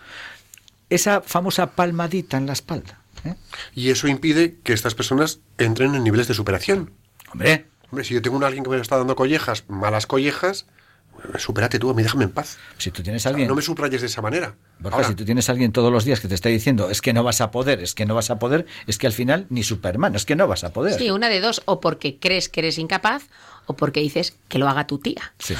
[0.90, 3.00] Esa famosa palmadita en la espalda.
[3.24, 3.34] ¿eh?
[3.74, 6.90] Y eso impide que estas personas entren en niveles de superación.
[7.32, 10.66] Hombre, Hombre, si yo tengo un alguien que me está dando collejas, malas collejas,
[11.38, 12.58] supérate tú, a mí déjame en paz.
[12.78, 13.48] si tú tienes O sea, alguien...
[13.48, 14.56] no me subrayes de esa manera.
[14.78, 17.00] Borja, Ahora, si tú tienes a alguien todos los días que te está diciendo es
[17.00, 19.46] que no vas a poder, es que no vas a poder, es que al final
[19.50, 20.98] ni Superman, es que no vas a poder.
[20.98, 23.28] Sí, una de dos, o porque crees que eres incapaz
[23.66, 25.32] o porque dices que lo haga tu tía.
[25.38, 25.54] Sí.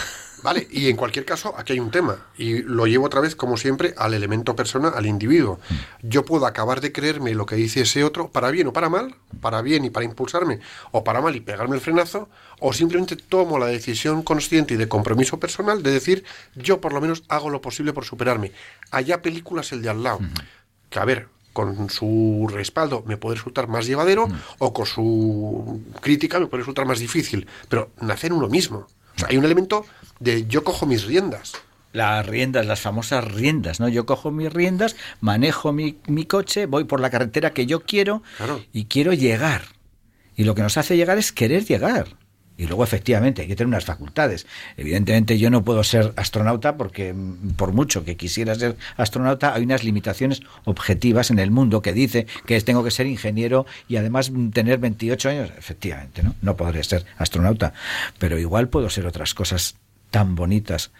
[0.45, 3.57] Vale, y en cualquier caso, aquí hay un tema, y lo llevo otra vez, como
[3.57, 5.59] siempre, al elemento persona, al individuo.
[6.03, 9.15] Yo puedo acabar de creerme lo que dice ese otro, para bien o para mal,
[9.41, 12.29] para bien y para impulsarme, o para mal y pegarme el frenazo,
[12.61, 17.01] o simplemente tomo la decisión consciente y de compromiso personal de decir, yo por lo
[17.01, 18.53] menos hago lo posible por superarme.
[18.91, 20.21] Allá películas el de al lado.
[20.91, 26.39] Que a ver, con su respaldo me puede resultar más llevadero, o con su crítica
[26.39, 28.87] me puede resultar más difícil, pero nacer uno mismo.
[29.17, 29.87] O sea, hay un elemento
[30.21, 31.53] de yo cojo mis riendas.
[31.93, 33.89] Las riendas, las famosas riendas, ¿no?
[33.89, 38.23] Yo cojo mis riendas, manejo mi, mi coche, voy por la carretera que yo quiero
[38.37, 38.61] Claro.
[38.73, 39.63] y quiero llegar.
[40.37, 42.17] Y lo que nos hace llegar es querer llegar.
[42.57, 44.47] Y luego, efectivamente, hay que tener unas facultades.
[44.77, 49.65] Evidentemente, yo no puedo ser astronauta porque, mm, por mucho que quisiera ser astronauta, hay
[49.65, 54.31] unas limitaciones objetivas en el mundo que dice que tengo que ser ingeniero y además
[54.31, 55.51] mm, tener 28 años.
[55.59, 56.35] Efectivamente, ¿no?
[56.43, 57.73] No podré ser astronauta.
[58.19, 59.75] Pero igual puedo ser otras cosas
[60.11, 60.93] tan bonitas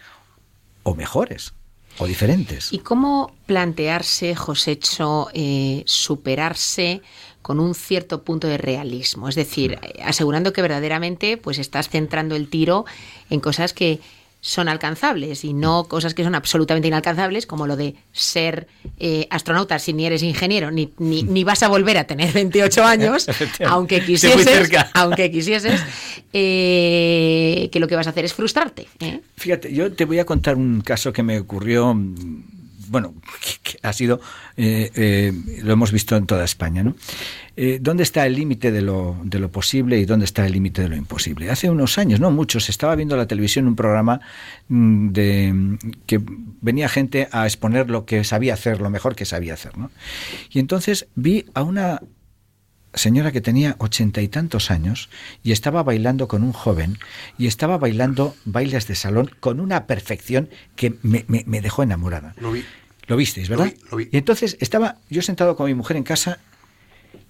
[0.83, 1.53] o mejores.
[1.97, 2.73] o diferentes.
[2.73, 7.01] ¿Y cómo plantearse, Josécho, eh, superarse
[7.45, 9.29] con un cierto punto de realismo?
[9.29, 12.85] Es decir, eh, asegurando que verdaderamente pues estás centrando el tiro
[13.29, 13.99] en cosas que
[14.41, 19.77] son alcanzables y no cosas que son absolutamente inalcanzables, como lo de ser eh, astronauta
[19.77, 23.27] si ni eres ingeniero, ni, ni, ni vas a volver a tener 28 años,
[23.67, 25.83] aunque quisieses, aunque quisieses,
[26.33, 28.87] eh, que lo que vas a hacer es frustrarte.
[29.01, 29.21] ¿eh?
[29.37, 32.54] Fíjate, yo te voy a contar un caso que me ocurrió, mm,
[32.89, 33.13] bueno,
[33.63, 34.19] que, ha sido,
[34.57, 36.95] eh, eh, lo hemos visto en toda España, ¿no?
[37.57, 40.81] Eh, ¿Dónde está el límite de lo, de lo posible y dónde está el límite
[40.81, 41.49] de lo imposible?
[41.49, 44.19] Hace unos años, no muchos, estaba viendo la televisión un programa
[44.67, 46.21] mm, de que
[46.61, 49.89] venía gente a exponer lo que sabía hacer, lo mejor que sabía hacer, ¿no?
[50.51, 52.01] Y entonces vi a una
[52.95, 55.09] señora que tenía ochenta y tantos años
[55.43, 56.97] y estaba bailando con un joven
[57.37, 62.33] y estaba bailando bailes de salón con una perfección que me, me- me dejó enamorada.
[62.39, 62.63] Lo vi.
[63.07, 63.65] Lo visteis, ¿verdad?
[63.65, 64.09] Lo vi, lo vi.
[64.11, 66.39] Y entonces estaba yo sentado con mi mujer en casa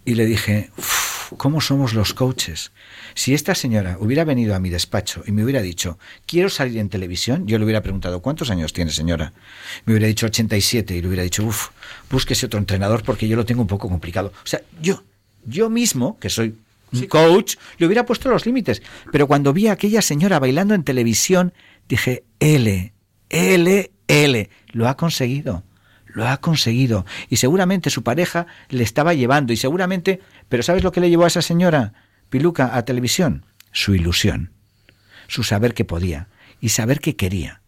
[0.06, 2.72] y le dije, "Uf, ¿cómo somos los coaches?
[3.16, 5.98] Si esta señora hubiera venido a mi despacho y me hubiera dicho,
[6.28, 9.34] quiero salir en televisión, yo le hubiera preguntado, ¿cuántos años tiene señora?
[9.86, 11.70] Me hubiera dicho 87 y le hubiera dicho, uff,
[12.10, 14.32] búsquese otro entrenador porque yo lo tengo un poco complicado.
[14.44, 15.04] O sea, yo,
[15.46, 16.56] yo mismo, que soy
[16.92, 18.82] un coach, le hubiera puesto los límites.
[19.12, 21.54] Pero cuando vi a aquella señora bailando en televisión,
[21.90, 22.94] dije, L,
[23.30, 25.64] L, L, lo ha conseguido.
[26.06, 27.06] Lo ha conseguido.
[27.30, 29.52] Y seguramente su pareja le estaba llevando.
[29.52, 30.22] Y seguramente.
[30.48, 31.94] Pero ¿sabes lo que le llevó a esa señora,
[32.30, 33.46] Piluca, a televisión?
[33.74, 34.52] Su ilusión.
[35.28, 36.30] Su saber que podía.
[36.62, 37.62] Y saber que quería.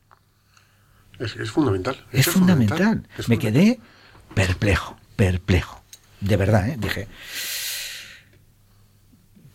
[1.20, 2.06] Es, es fundamental.
[2.14, 3.06] Es, fundamental.
[3.18, 3.54] Es Me fundamental.
[3.54, 3.80] quedé
[4.34, 4.98] perplejo.
[5.18, 5.84] Perplejo.
[6.22, 6.78] De verdad, ¿eh?
[6.80, 7.08] Dije.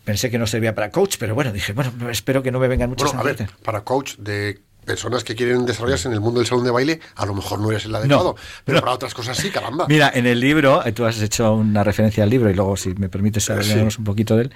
[0.03, 2.89] Pensé que no servía para coach, pero bueno, dije, bueno, espero que no me vengan
[2.89, 3.63] muchas Bueno, a ver, sanciones.
[3.63, 7.25] para coach de personas que quieren desarrollarse en el mundo del salón de baile, a
[7.25, 8.35] lo mejor no eres el adecuado.
[8.65, 8.81] pero no.
[8.81, 9.85] para otras cosas sí, caramba.
[9.87, 12.93] Mira, en el libro, eh, tú has hecho una referencia al libro y luego, si
[12.95, 13.99] me permites, hablaremos Sí.
[13.99, 14.53] un poquito de él.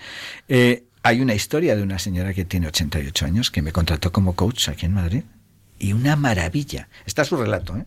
[0.50, 4.36] Eh, hay una historia de una señora que tiene 88 años que me contrató como
[4.36, 5.24] coach aquí en Madrid.
[5.80, 6.90] Y una maravilla.
[7.06, 7.78] Está su relato.
[7.78, 7.86] ¿eh?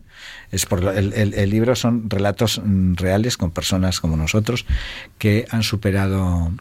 [0.49, 4.65] Es por el, el- el libro son relatos mm, reales con personas como nosotros
[5.19, 6.51] que han superado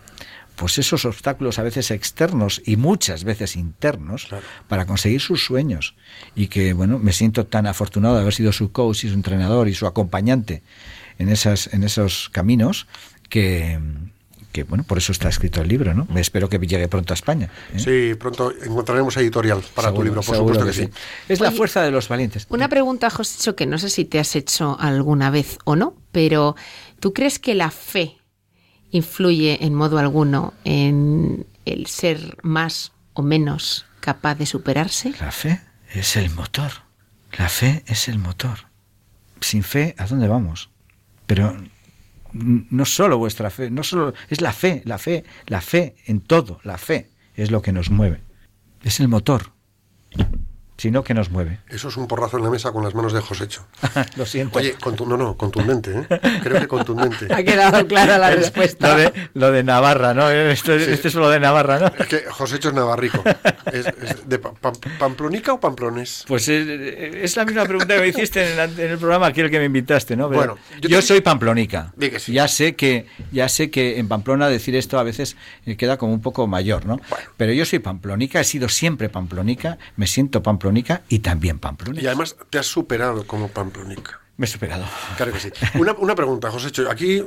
[0.61, 4.45] pues esos obstáculos a veces externos y muchas veces internos Claro.
[4.69, 5.95] para conseguir sus sueños
[6.35, 9.69] y que bueno me siento tan afortunado de haber sido su coach y su entrenador
[9.69, 10.63] y su acompañante
[11.19, 12.87] en esas en esos caminos
[13.31, 13.79] que
[14.53, 17.17] que bueno por eso está escrito el libro no me espero que llegue pronto a
[17.17, 17.79] España ¿eh?
[17.79, 20.91] Sí, pronto encontraremos editorial para tu libro, por supuesto que, sí.
[21.27, 24.37] es la fuerza de los valientes Una pregunta, José, que no sé si te has
[24.37, 26.55] hecho alguna vez o no, pero
[26.99, 28.20] ¿tú crees que la fe
[28.91, 35.15] influye en modo alguno en el ser más o menos capaz de superarse?
[35.21, 35.61] La fe
[35.93, 36.71] es el motor.
[37.39, 38.69] La fe es el motor.
[39.41, 40.71] Sin fe, ¿a dónde vamos?
[41.27, 41.57] Pero
[42.33, 46.61] no solo vuestra fe, no solo es la fe, la fe, la fe en todo,
[46.65, 48.21] la fe es lo que nos mueve.
[48.83, 49.53] Es el motor,
[50.81, 51.59] sino que nos mueve.
[51.69, 53.67] Eso es un porrazo en la mesa con las manos de Josecho.
[54.17, 54.59] lo siento.
[54.59, 56.21] Oye, contu- no, no, contundente, ¿eh?
[56.43, 57.27] Creo que contundente.
[57.35, 58.89] Ha quedado clara la respuesta.
[58.89, 60.31] lo, de, lo de Navarra, ¿no?
[60.31, 60.87] Esto, Sí.
[60.91, 61.87] Este es lo de Navarra, ¿no?
[61.99, 63.23] Es que Josecho es navarrico.
[63.73, 66.25] ¿Es, es de Pa- Pa- Pamplonica o Pamplones?
[66.27, 69.59] Pues es la misma pregunta que me hiciste en el, en el programa aquel que
[69.59, 70.29] me invitaste, ¿no?
[70.31, 71.93] Pero Bueno, yo yo, te- soy pamplonica.
[71.97, 72.33] Di que sí.
[72.33, 76.15] Ya sé que ya sé que en Pamplona decir esto a veces eh, queda como
[76.15, 76.99] un poco mayor, ¿no?
[77.11, 77.27] Bueno.
[77.37, 80.70] Pero yo soy pamplonica, he sido siempre pamplonica, me siento pamplonica
[81.09, 82.03] y también pamplonica.
[82.03, 84.21] Y además te has superado como Pamplonica.
[84.37, 84.85] Me he superado.
[85.17, 85.51] Claro que sí.
[85.75, 86.91] Una, una pregunta, Josecho.
[86.91, 87.23] Aquí,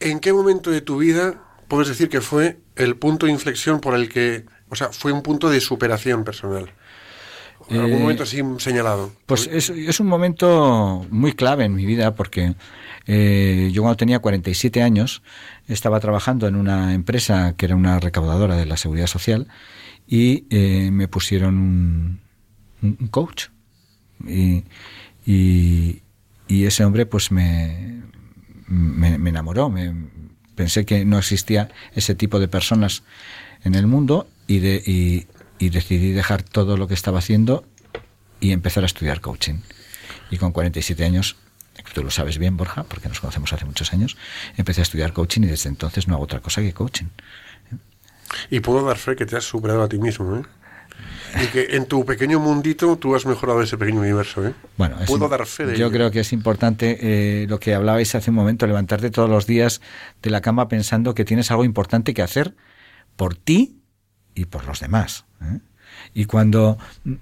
[0.00, 1.34] ¿en qué momento de tu vida
[1.68, 5.22] puedes decir que fue el punto de inflexión por el que, o sea, fue un
[5.22, 6.70] punto de superación personal?
[7.68, 9.12] ¿En algún Eh, momento así señalado?
[9.26, 12.54] Pues es, es un momento muy clave en mi vida porque
[13.06, 15.22] eh, yo cuando tenía 47 años
[15.68, 19.46] estaba trabajando en una empresa que era una recaudadora de la seguridad social
[20.10, 22.20] y eh, me pusieron un,
[22.82, 23.46] un- coach
[24.26, 24.64] y,
[25.24, 26.02] y,
[26.48, 28.02] y ese hombre pues me,
[28.66, 29.94] me, me enamoró, me,
[30.56, 33.04] pensé que no existía ese tipo de personas
[33.62, 35.26] en el mundo y, de, y,
[35.64, 37.64] y decidí dejar todo lo que estaba haciendo
[38.40, 39.60] y empezar a estudiar coaching.
[40.30, 41.36] Y con 47 años,
[41.94, 44.16] tú lo sabes bien, Borja, porque nos conocemos hace muchos años,
[44.56, 47.06] empecé a estudiar coaching y desde entonces no hago otra cosa que coaching.
[48.50, 50.42] Y puedo dar fe que te has superado a ti mismo, ¿eh?
[51.42, 54.52] Y que en tu pequeño mundito tú has mejorado ese pequeño universo, ¿eh?
[54.76, 55.94] Bueno, puedo dar fe de yo ello.
[55.94, 59.80] creo que es importante eh, lo que hablabais hace un momento, levantarte todos los días
[60.22, 62.56] de la cama pensando que tienes algo importante que hacer
[63.16, 63.80] por ti
[64.34, 65.24] y por los demás.
[65.42, 65.60] ¿eh?
[66.14, 67.12] Y cuando mm,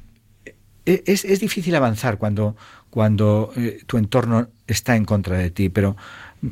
[0.86, 2.56] e- es, es difícil avanzar cuando,
[2.90, 5.96] cuando eh, tu entorno está en contra de ti, pero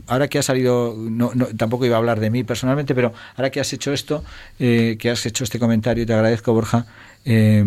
[0.06, 3.60] ahora que ha salido, no, tampoco iba a hablar de mí personalmente, pero ahora que
[3.60, 4.24] has hecho esto,
[4.58, 6.86] eh, que has hecho este comentario, te agradezco, Borja,
[7.24, 7.64] eh,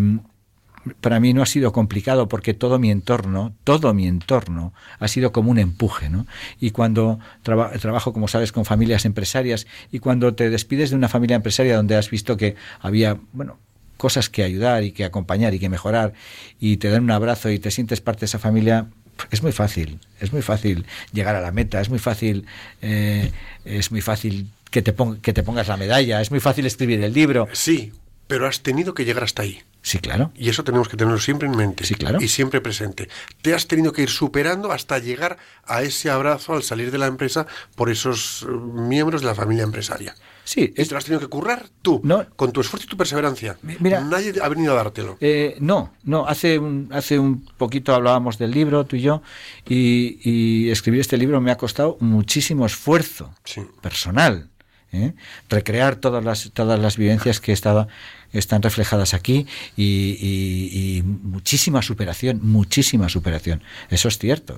[1.01, 5.31] para mí no ha sido complicado porque todo mi entorno, todo mi entorno ha sido
[5.31, 6.25] como un empuje, ¿no?
[6.59, 11.09] Y cuando traba- trabajo, como sabes, con familias empresarias y cuando te despides de una
[11.09, 13.57] familia empresaria donde has visto que había, bueno,
[13.97, 16.13] cosas que ayudar y que acompañar y que mejorar
[16.59, 18.87] y te dan un abrazo y te sientes parte de esa familia,
[19.31, 22.45] es muy fácil, es muy fácil llegar a la meta, es muy fácil,
[22.81, 23.31] eh,
[23.65, 27.13] es muy fácil que te, que te pongas la medalla, es muy fácil escribir el
[27.13, 27.47] libro.
[27.53, 27.91] Sí,
[28.29, 29.63] pero has tenido que llegar hasta ahí.
[29.81, 30.31] Sí, claro.
[30.35, 31.83] Y eso tenemos que tenerlo siempre en mente.
[31.83, 32.21] Sí, claro.
[32.21, 33.09] Y siempre presente.
[33.41, 37.07] Te has tenido que ir superando hasta llegar a ese abrazo al salir de la
[37.07, 40.13] empresa por esos eh, miembros de la familia empresaria.
[40.43, 42.23] Sí, Y es, te lo has tenido que currar tú, No.
[42.35, 43.57] con tu esfuerzo y tu perseverancia.
[43.63, 45.17] Mi- mira- Nadie ha venido a dártelo.
[45.21, 49.23] Eh, no, no, hace un, hace un poquito hablábamos del libro, tú y yo,
[49.67, 53.61] y, y escribir este libro me ha costado muchísimo esfuerzo Sí.
[53.81, 54.49] personal.
[54.91, 55.13] ¿Eh?
[55.49, 57.87] Recrear todas las, todas las vivencias que he estado,
[58.31, 63.63] están reflejadas aquí y, y- y muchísima superación, muchísima superación.
[63.89, 64.57] Eso es cierto.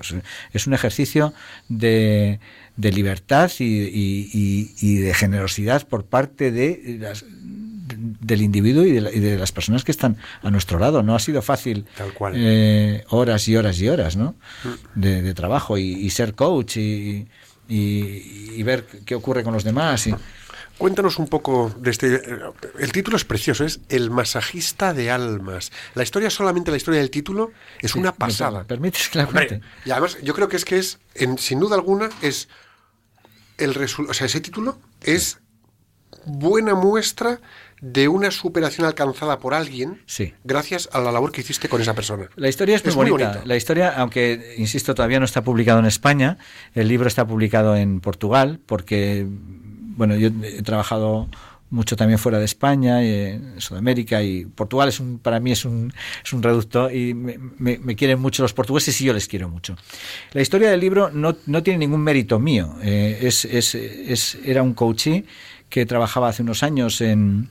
[0.52, 1.32] Es, un ejercicio
[1.70, 2.38] de,
[2.76, 9.20] de libertad y, de generosidad por parte de las, del individuo y de, la- y
[9.20, 11.02] de las personas que están a nuestro lado.
[11.02, 12.34] No ha sido fácil Tal cual.
[12.36, 14.34] eh, horas y horas y horas ¿no?
[14.94, 17.26] de, de trabajo y, y ser coach y,
[17.68, 20.06] y- y ver qué ocurre con los demás.
[20.06, 20.14] Y,
[20.78, 22.22] Cuéntanos un poco de este...
[22.78, 25.70] El título es precioso, es El masajista de almas.
[25.94, 28.60] La historia, solamente la historia del título, es una ¿me pasada.
[28.60, 29.66] per- ¿Permites que la Hombre, cuente?
[29.84, 32.48] y además yo creo que es que es, en, sin duda alguna, es
[33.58, 35.38] el resu- o sea, ese título es
[36.24, 37.38] buena muestra
[37.82, 40.32] de una superación alcanzada por alguien Sí.
[40.44, 42.30] gracias a la labor que hiciste con esa persona.
[42.36, 43.28] La historia es muy bonita.
[43.30, 43.42] bonita.
[43.44, 46.38] La historia, aunque, insisto, todavía no está publicado en España,
[46.74, 51.28] el libro está publicado en Portugal, porque, bueno, yo he trabajado
[51.70, 55.64] mucho también fuera de España, y en Sudamérica, y Portugal es un, para mí es
[55.64, 55.92] un,
[56.24, 59.48] es un reducto, y me, me- me quieren mucho los portugueses y yo les quiero
[59.48, 59.74] mucho.
[60.32, 62.76] La historia del libro no, no tiene ningún mérito mío.
[62.82, 65.24] eh, es, es, es- era un coachee
[65.72, 67.48] que trabajaba hace unos años en,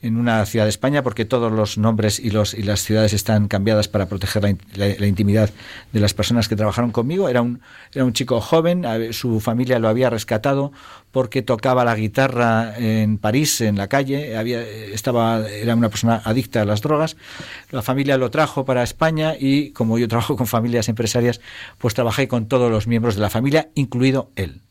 [0.00, 3.46] en una ciudad de España, porque todos los nombres y, los, y las ciudades están
[3.46, 5.50] cambiadas para proteger la, la- intimidad
[5.92, 7.28] de las personas que trabajaron conmigo.
[7.28, 7.60] Era un,
[7.92, 10.72] era un chico joven, su familia lo había rescatado
[11.12, 16.62] porque tocaba la guitarra en París, en la calle, había, estaba, era una persona adicta
[16.62, 17.18] a las drogas.
[17.70, 21.42] La familia lo trajo para España y como yo trabajo con familias empresarias,
[21.76, 24.62] pues trabajé con todos los miembros de la familia, incluido él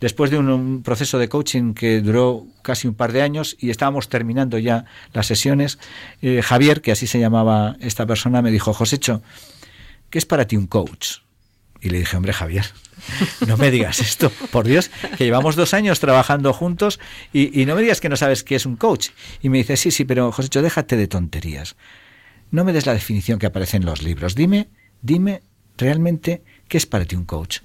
[0.00, 4.08] después de un, proceso de coaching que duró casi un par de años y estábamos
[4.08, 5.78] terminando ya las sesiones,
[6.20, 9.22] eh, Javier, que así se llamaba esta persona, me dijo, Josécho,
[10.10, 11.18] ¿qué es para ti un coach?
[11.80, 12.66] Y le dije, hombre, Javier,
[13.46, 17.00] no me digas esto, por Dios, que llevamos dos años trabajando juntos
[17.32, 19.08] y, y no me digas que no sabes qué es un coach.
[19.42, 21.76] Y me dice, sí, sí, pero Josécho, déjate de tonterías.
[22.52, 24.34] No me des la definición que aparece en los libros.
[24.34, 24.68] Dime,
[25.00, 25.42] dime
[25.76, 27.60] realmente qué es para ti un coach.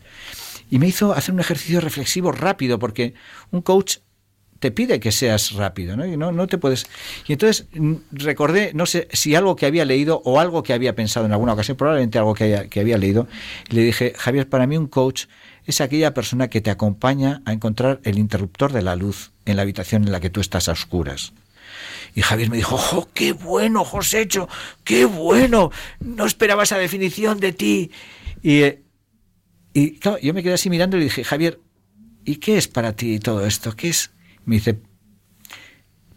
[0.70, 3.14] Y me hizo hacer un ejercicio reflexivo rápido, porque
[3.52, 3.98] un coach
[4.60, 6.06] te pide que seas rápido, ¿no?
[6.06, 6.88] Y no, no te puedes.
[7.28, 10.96] Y entonces mm, recordé, no sé si algo que había leído o algo que había
[10.96, 13.28] pensado en alguna ocasión, probablemente algo que, que había leído,
[13.70, 15.26] y le dije, Javier, para mí un coach
[15.66, 19.64] es aquella persona que te acompaña a encontrar el interruptor de la luz en la
[19.64, 21.34] habitación en la que tú estás a oscuras.
[22.16, 24.48] Y Javier me dijo, ¡oh, qué bueno, Josécho!
[24.84, 25.72] ¡Qué bueno!
[26.00, 27.92] No esperaba esa definición de ti.
[28.42, 28.82] Y, eh,
[29.80, 31.60] y claro, yo me quedé así mirando y le dije, Javier,
[32.26, 33.76] ¿y qué es para ti todo esto?
[33.76, 34.12] ¿Qué es?
[34.46, 34.80] Me dice,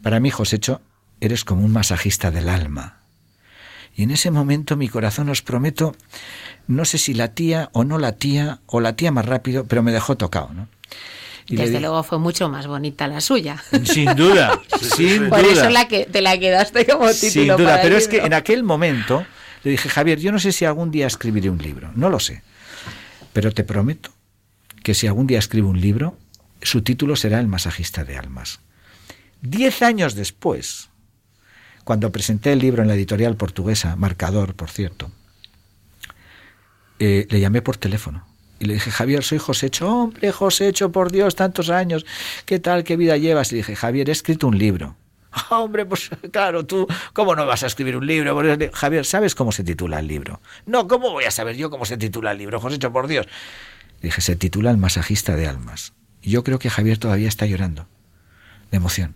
[0.02, 0.80] para mí, Josécho,
[1.20, 3.00] eres como un masajista del alma.
[3.94, 5.94] Y en ese momento mi corazón, os prometo,
[6.68, 10.50] no sé si latía o no latía, o latía más rápido, pero me dejó tocado,
[10.54, 10.68] ¿no?
[11.46, 13.62] Y Desde di- luego fue mucho más bonita la suya.
[13.84, 15.52] Sin duda, sin Por duda.
[15.52, 17.30] eso la que te la quedaste como título.
[17.30, 19.26] Sin duda, para el pero es que en aquel momento
[19.64, 22.42] le dije, Javier, yo no sé si algún día escribiré un libro, no lo sé,
[23.32, 24.10] pero te prometo
[24.82, 26.16] que si algún día escribo un libro,
[26.62, 28.60] su título será El masajista de almas.
[29.42, 30.88] Diez años después,
[31.84, 35.10] cuando presenté el libro en la editorial portuguesa, Marcador, por cierto,
[36.98, 38.26] eh, le llamé por teléfono.
[38.58, 39.88] Y le dije, Javier, soy Josécho.
[39.88, 42.04] Hombre, Josécho, por Dios, tantos años.
[42.44, 42.84] ¿Qué tal?
[42.84, 43.50] ¿Qué vida llevas?
[43.50, 44.96] Y le dije, Javier, he escrito un libro.
[45.32, 48.40] "Ah, hombre, pues claro, tú, ¿cómo no vas a escribir un libro?
[48.72, 50.40] Javier, ¿sabes cómo se titula el libro?
[50.66, 53.26] No, ¿cómo voy a saber yo cómo se titula el libro, Josécho, por Dios?
[54.02, 55.92] Dije, se titula El masajista de almas.
[56.22, 57.86] Y yo creo que Javier todavía está llorando
[58.70, 59.14] de emoción.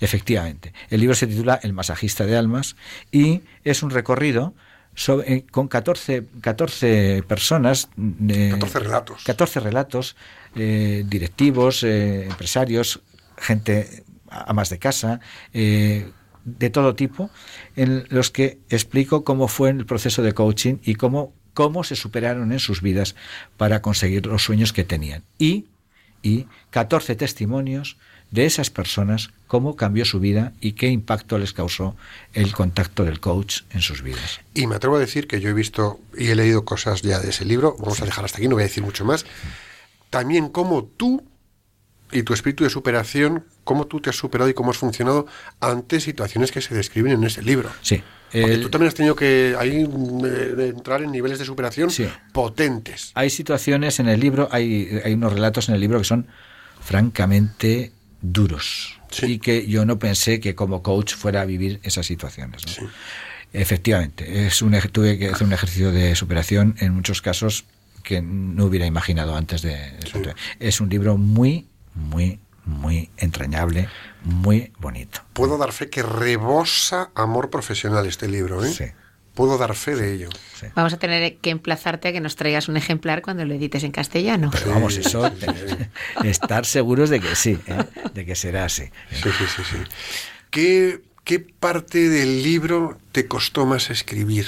[0.00, 2.76] Efectivamente, el libro se titula El masajista de almas
[3.12, 4.54] y es un recorrido
[4.94, 7.88] sobre- eh, con 14, 14 personas.
[8.28, 9.24] eh, 14 relatos.
[9.24, 10.16] 14 relatos,
[10.56, 13.00] eh, directivos, eh, empresarios,
[13.36, 14.04] gente,
[14.46, 15.20] amas de casa,
[15.52, 16.10] eh,
[16.44, 17.30] de todo tipo,
[17.76, 22.52] en los que explico cómo fue el proceso de coaching y cómo, cómo se superaron
[22.52, 23.14] en sus vidas
[23.56, 25.22] para conseguir los sueños que tenían.
[25.38, 25.66] Y,
[26.22, 27.96] y 14 testimonios
[28.30, 31.96] de esas personas, cómo cambió su vida y qué impacto les causó
[32.32, 34.40] el contacto del coach en sus vidas.
[34.54, 37.30] Y me atrevo a decir que yo he visto y he leído cosas ya de
[37.30, 39.24] ese libro, vamos a dejar hasta aquí, no voy a decir mucho más.
[40.10, 41.22] También cómo tú
[42.14, 45.26] y tu espíritu de superación, cómo tú te has superado y cómo has funcionado
[45.60, 47.70] ante situaciones que se describen en ese libro.
[47.82, 48.02] Sí.
[48.32, 49.82] Porque el- tú también has tenido que ahí
[50.24, 52.06] eh, entrar en niveles de superación Sí.
[52.32, 53.10] potentes.
[53.14, 56.26] Hay situaciones en el libro, hay, hay unos relatos en el libro que son
[56.80, 57.92] francamente
[58.22, 58.98] duros.
[59.10, 59.26] Sí.
[59.32, 62.62] Y que yo no pensé que como coach fuera a vivir esas situaciones.
[62.66, 62.72] ¿no?
[62.72, 62.82] Sí.
[63.52, 67.64] Efectivamente, es un, tuve que hacer un ejercicio de superación en muchos casos
[68.02, 69.92] que no hubiera imaginado antes de...
[70.58, 73.88] Es un libro muy, muy, muy entrañable,
[74.22, 75.20] muy bonito.
[75.32, 78.70] Puedo dar fe que rebosa amor profesional este libro, ¿eh?
[78.72, 78.84] Sí.
[79.34, 80.28] Puedo dar fe de ello.
[80.60, 80.66] sí.
[80.76, 83.90] Vamos a tener que emplazarte a que nos traigas un ejemplar cuando lo edites en
[83.90, 84.50] castellano.
[84.52, 85.28] Pero vamos, eso,
[86.24, 87.84] estar seguros de que sí, ¿eh?
[88.14, 88.84] de que será así.
[89.10, 89.76] Sí, sí, sí, sí.
[90.50, 94.46] ¿Qué, qué parte del libro te costó más escribir?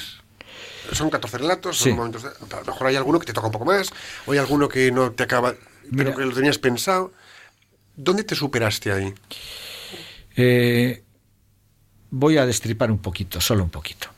[0.92, 3.52] Son 14 relatos, son momentos de- a lo mejor hay alguno que te toca un
[3.52, 3.90] poco más,
[4.26, 5.54] o hay alguno que no te acaba,
[5.96, 7.12] pero que lo tenías pensado.
[7.96, 9.14] ¿Dónde te superaste ahí?
[10.36, 11.02] Eh,
[12.10, 14.08] voy a destripar un poquito, solo un poquito.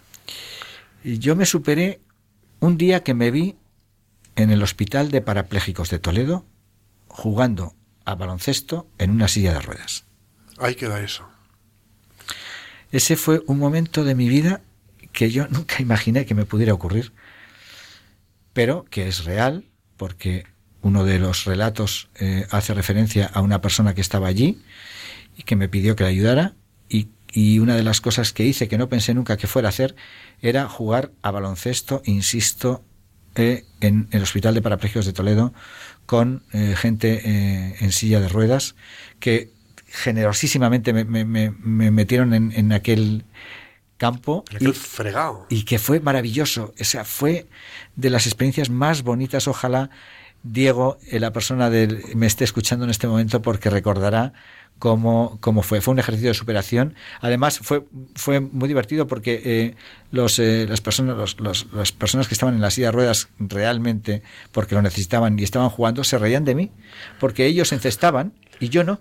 [1.04, 2.00] Yo me superé
[2.60, 3.56] un día que me vi
[4.34, 6.44] en el Hospital de Parapléjicos de Toledo
[7.06, 7.74] jugando
[8.04, 10.04] a baloncesto en una silla de ruedas.
[10.58, 11.28] Ahí queda eso.
[12.90, 14.60] Ese fue un momento de mi vida
[15.12, 17.12] que yo nunca imaginé que me pudiera ocurrir,
[18.52, 19.64] pero que es real,
[19.96, 20.46] porque
[20.82, 24.58] uno de los relatos eh, hace referencia a una persona que estaba allí
[25.36, 26.54] y que me pidió que le ayudara,
[26.88, 29.70] y, y una de las cosas que hice que no pensé nunca que fuera a
[29.70, 29.94] hacer
[30.40, 32.84] era jugar a baloncesto, insisto,
[33.34, 35.52] eh, en el Hospital de Parapléjicos de Toledo
[36.06, 38.74] con eh, gente en silla de ruedas
[39.20, 39.50] que
[39.86, 43.24] generosísimamente me, me- me- me metieron en, en aquel
[43.96, 45.46] campo aquel y, fregado.
[45.50, 46.72] y que fue maravilloso.
[46.80, 47.46] O sea, fue
[47.96, 49.48] de las experiencias más bonitas.
[49.48, 49.90] Ojalá
[50.42, 54.32] Diego, eh, la persona del, me esté escuchando en este momento porque recordará
[54.78, 55.80] cómo, cómo fue.
[55.80, 56.94] Fue un ejercicio de superación.
[57.20, 57.84] Además, fue,
[58.14, 59.74] fue muy divertido porque eh,
[60.12, 63.28] los, eh, las, personas, los- los- las personas que estaban en la silla de ruedas
[63.38, 64.22] realmente,
[64.52, 66.70] porque lo necesitaban y estaban jugando, se reían de mí
[67.18, 69.00] porque ellos encestaban y yo no.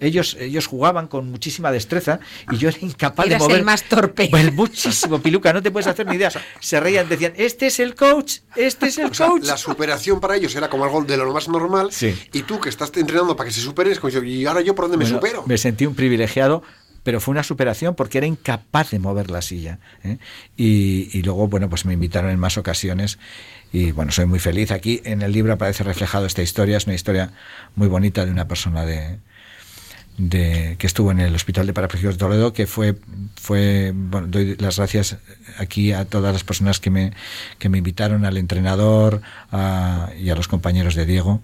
[0.00, 2.18] Ellos, ellos jugaban con muchísima destreza
[2.50, 3.58] y yo era incapaz Eras de mover.
[3.58, 4.28] el más torpe.
[4.30, 6.30] Pues muchísimo, Piluca, no te puedes hacer ni idea.
[6.60, 9.44] Se reían, decían, este es el coach, este es el O sea, coach.
[9.44, 11.88] la superación para ellos era como algo de lo más normal.
[11.92, 12.14] Sí.
[12.32, 14.74] Y tú que estás entrenando para que se superen, es como yo, ¿y ahora yo
[14.74, 15.44] por dónde me Bueno, supero?
[15.46, 16.62] Me sentí un privilegiado,
[17.04, 19.78] pero fue una superación porque era incapaz de mover la silla.
[20.02, 20.18] ¿eh?
[20.56, 23.18] Y, y luego, bueno, pues me invitaron en más ocasiones.
[23.72, 24.70] Y bueno, soy muy feliz.
[24.70, 26.76] Aquí en el libro aparece reflejado esta historia.
[26.76, 27.32] Es una historia
[27.76, 29.18] muy bonita de una persona de,
[30.16, 32.96] de, que estuvo en el Hospital de Parapléjicos de Toledo, que fue,
[33.40, 35.16] fue bueno, doy las gracias
[35.58, 37.12] aquí a todas las personas que me,
[37.58, 41.40] que me invitaron, al entrenador a- y a los compañeros de Diego.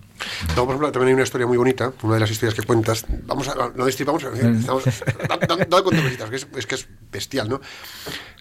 [0.48, 3.04] Luego, por ejemplo, también hay una historia muy bonita, una de las historias que cuentas.
[3.26, 6.86] Vamos a, no destripamos, estamos, da- da- dale con cositas, que es, es que es
[7.10, 7.60] bestial, ¿no?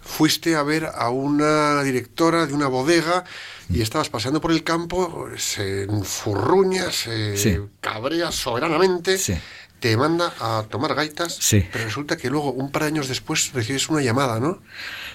[0.01, 3.23] Fuiste a ver a una directora de una bodega
[3.69, 7.57] y estabas paseando por el campo, se enfurruña, se Sí.
[7.80, 9.36] cabrea soberanamente, Sí.
[9.80, 11.65] Te manda a tomar gaitas, Sí.
[11.71, 14.59] pero resulta que luego, un par de años después, recibes una llamada, ¿no?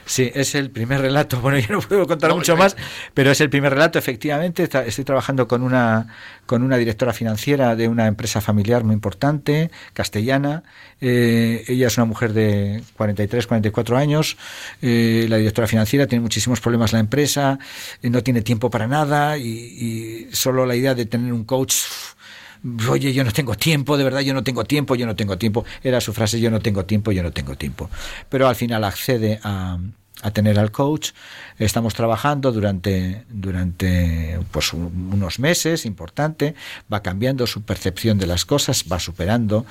[0.06, 1.40] Sí, es el primer relato.
[1.44, 2.76] Bueno, yo no puedo contar No, mucho más,
[3.14, 4.68] pero es el primer relato, efectivamente.
[4.86, 6.06] Estoy trabajando con una,
[6.46, 10.62] con una directora financiera de una empresa familiar muy importante, castellana.
[11.00, 14.36] Eh, ella es una mujer de 43, 44 años.
[14.82, 17.58] Eh, la directora financiera tiene muchísimos problemas la empresa,
[18.02, 21.74] eh, no tiene tiempo para nada y, y solo la idea de tener un coach
[22.88, 25.64] oye, yo no tengo tiempo, de verdad, yo no tengo tiempo, yo no tengo tiempo.
[25.82, 27.90] Era su frase, yo no tengo tiempo, yo no tengo tiempo.
[28.28, 29.78] Pero al final accede a,
[30.22, 31.10] a tener al coach.
[31.58, 36.54] Estamos trabajando durante, durante pues, un- unos meses, importante.
[36.92, 39.66] Va cambiando su percepción de las cosas, va superando.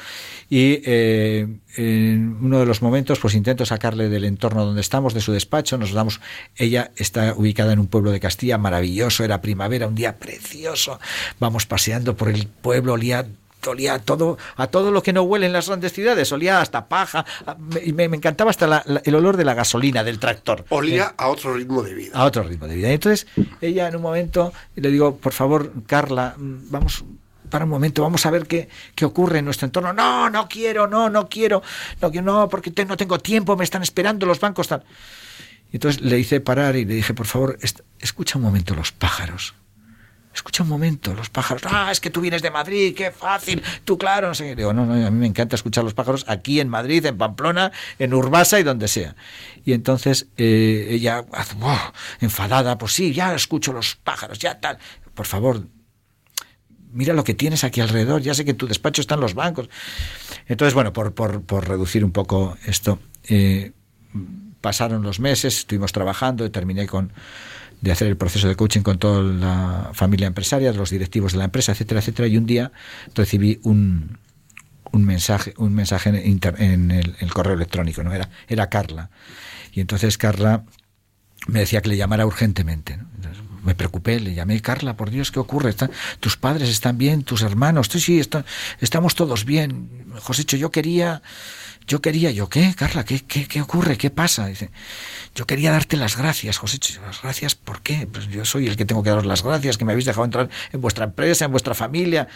[0.50, 5.22] Y eh, en uno de los momentos, pues intento sacarle del entorno donde estamos, de
[5.22, 5.78] su despacho.
[5.78, 6.22] Nos damos.
[6.56, 9.24] Ella está ubicada en un pueblo de Castilla, maravilloso.
[9.24, 11.00] Era primavera, un día precioso.
[11.40, 13.26] Vamos paseando por el pueblo, olía
[13.70, 16.88] olía a todo, a todo lo que no huele en las grandes ciudades, olía hasta
[16.88, 17.26] paja,
[17.84, 20.66] y me, me encantaba hasta la- la- el olor de la gasolina, del tractor.
[20.70, 22.12] Olía a otro ritmo de vida.
[22.18, 22.90] a otro ritmo de vida.
[22.92, 23.28] Entonces
[23.62, 27.04] ella en un momento le digo, por favor, Carla, mm, vamos
[27.50, 29.94] para un momento, vamos a ver qué, qué ocurre en nuestro entorno.
[29.94, 31.62] No, no quiero, no, no quiero,
[32.02, 34.84] no no, porque te- no tengo tiempo, me están esperando los bancos tal.
[35.72, 37.58] Entonces le hice parar y le dije, por favor,
[38.00, 39.54] escucha un momento los pájaros.
[40.34, 41.62] Escucha un momento, los pájaros.
[41.66, 43.62] Ah, es que tú vienes de Madrid, qué fácil.
[43.86, 44.56] Tú, claro, no sé.
[44.56, 47.72] Digo, no, no, a mí me encanta escuchar los pájaros aquí en Madrid, en Pamplona,
[48.00, 49.16] en Urbasa y donde sea.
[49.64, 51.24] Y entonces eh, ella,
[51.58, 51.94] ¡buah!
[52.20, 54.80] enfadada, pues sí, ya escucho los pájaros, ya tal.
[55.14, 55.68] Por favor,
[56.92, 58.22] mira lo que tienes aquí alrededor.
[58.22, 59.70] Ya sé que en tu despacho están los bancos.
[60.48, 63.72] Entonces, bueno, por, por, por reducir un poco esto, eh,
[64.62, 67.14] pasaron los meses, estuvimos trabajando y terminé con
[67.84, 71.44] de hacer el proceso de coaching con toda la familia empresaria, los directivos de la
[71.44, 72.30] empresa, etcétera, etcétera.
[72.30, 72.72] Y un día
[73.14, 74.18] recibí un,
[74.94, 79.10] un mensaje, un mensaje en, inter- en el, el correo electrónico, no era, era Carla.
[79.74, 80.64] Y entonces Carla
[81.48, 82.96] me decía que le llamara urgentemente.
[82.96, 83.04] ¿no?
[83.18, 85.70] Entonces, me preocupé, le llamé, Carla, por Dios, ¿qué ocurre?
[85.70, 88.22] ¿Están- tus padres están bien, tus hermanos, sí, sí,
[88.80, 90.06] estamos todos bien.
[90.22, 91.22] Josécho, yo quería,
[91.88, 93.04] yo quería, ¿yo qué, Carla?
[93.04, 93.98] ¿Qué, qué, qué ocurre?
[93.98, 94.48] ¿Qué pasa?
[94.48, 94.70] Dice,
[95.36, 97.02] yo quería darte las gracias, Josécho.
[97.02, 98.08] ¿Las gracias por qué?
[98.12, 100.50] Pues yo soy el que tengo que daros las gracias, que me habéis dejado entrar
[100.72, 102.28] en vuestra empresa, en vuestra familia.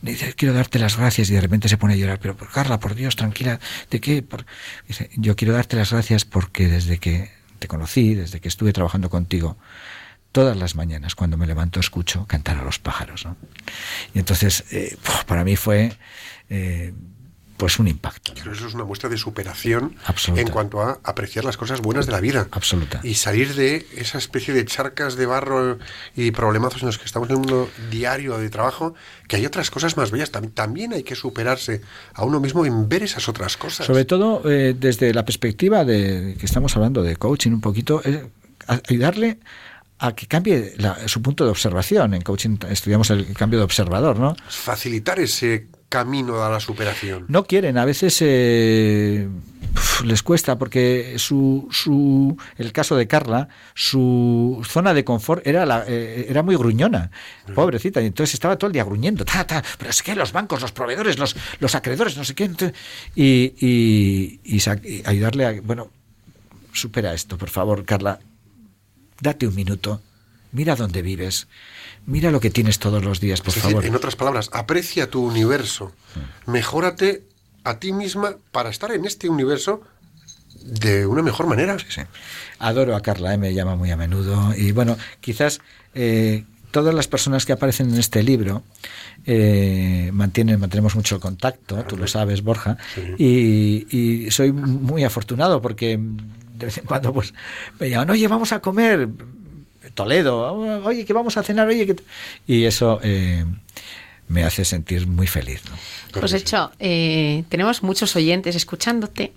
[0.00, 2.18] Dice, quiero darte las gracias y de repente se pone a llorar.
[2.20, 3.58] Pero, Carla, por Dios, tranquila,
[3.90, 4.22] ¿de qué?
[4.22, 4.46] Por-".
[4.86, 9.08] Dice, yo quiero darte las gracias porque desde que te conocí, desde que estuve trabajando
[9.08, 9.56] contigo,
[10.32, 13.24] todas las mañanas cuando me levanto escucho cantar a los pájaros.
[13.24, 13.36] ¿no?
[14.14, 14.96] Y entonces, eh,
[15.26, 15.92] para mí fue
[16.48, 16.92] eh,
[17.62, 18.32] pues un impacto.
[18.34, 20.42] Pero eso es una muestra de superación Absoluta.
[20.42, 22.48] en cuanto a apreciar las cosas buenas de la vida.
[22.50, 22.98] Absoluta.
[23.04, 25.78] Y salir de esa especie de charcas de barro
[26.16, 28.94] y problemazos en los que estamos en el mundo diario de trabajo,
[29.28, 30.32] que hay otras cosas más bellas.
[30.32, 31.82] Tam- También hay que superarse
[32.14, 33.86] a uno mismo en ver esas otras cosas.
[33.86, 38.26] Sobre todo eh, desde la perspectiva de que estamos hablando de coaching un poquito, eh,
[38.88, 39.38] ayudarle
[39.98, 42.14] a que cambie la- su punto de observación.
[42.14, 44.34] En coaching estudiamos el cambio de observador, ¿no?
[44.48, 47.26] Facilitar ese camino a la superación.
[47.28, 49.28] No quieren, a veces eh,
[50.04, 55.84] les cuesta porque su, su, el caso de Carla, su zona de confort era, la,
[55.86, 57.10] eh, era muy gruñona,
[57.54, 60.62] pobrecita, y entonces estaba todo el día gruñendo, ta, ta, pero es que los bancos,
[60.62, 62.76] los proveedores, los, los acreedores, no sé qué, entonces-
[63.14, 65.90] y, y, y y ayudarle a, bueno,
[66.72, 68.18] supera esto, por favor, Carla,
[69.20, 70.00] date un minuto,
[70.52, 71.48] mira dónde vives,
[72.06, 73.84] mira lo que tienes todos los días, por es decir, favor.
[73.84, 75.92] en otras palabras, aprecia tu universo.
[76.46, 77.24] Mejórate
[77.64, 79.82] a ti misma para estar en este universo
[80.64, 81.76] de una mejor manera.
[81.78, 82.02] Sí.
[82.58, 84.54] Adoro a Carla, eh, me llama muy a menudo.
[84.56, 85.60] Y bueno, quizás
[85.94, 88.62] eh, todas las personas que aparecen en este libro
[89.24, 92.76] eh, mantienen, mantenemos mucho contacto, tú lo sabes, Borja,
[93.18, 97.34] y, y soy muy afortunado porque de vez en cuando pues
[97.78, 99.08] me llaman, oye, vamos a comer.
[99.94, 100.52] Toledo,
[100.84, 101.96] oye, que vamos a cenar, oye, que...
[102.46, 103.44] y eso eh,
[104.28, 105.62] me hace sentir muy feliz.
[105.70, 106.20] ¿no?
[106.20, 109.32] Pues hecho, eh, tenemos muchos oyentes escuchándote.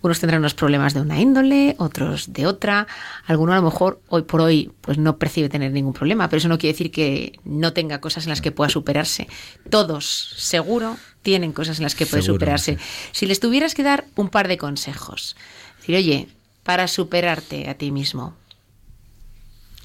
[0.00, 2.86] Unos tendrán unos problemas de una índole, otros de otra.
[3.26, 6.48] Alguno a lo mejor hoy por hoy pues no percibe tener ningún problema, pero eso
[6.48, 9.26] no quiere decir que no tenga cosas en las que pueda superarse.
[9.70, 12.74] Todos, seguro, tienen cosas en las que puede Seguro, superarse.
[12.76, 12.84] sí.
[13.10, 15.34] Si les tuvieras que dar un par de consejos,
[15.80, 16.28] decir, oye,
[16.62, 18.36] para superarte a ti mismo,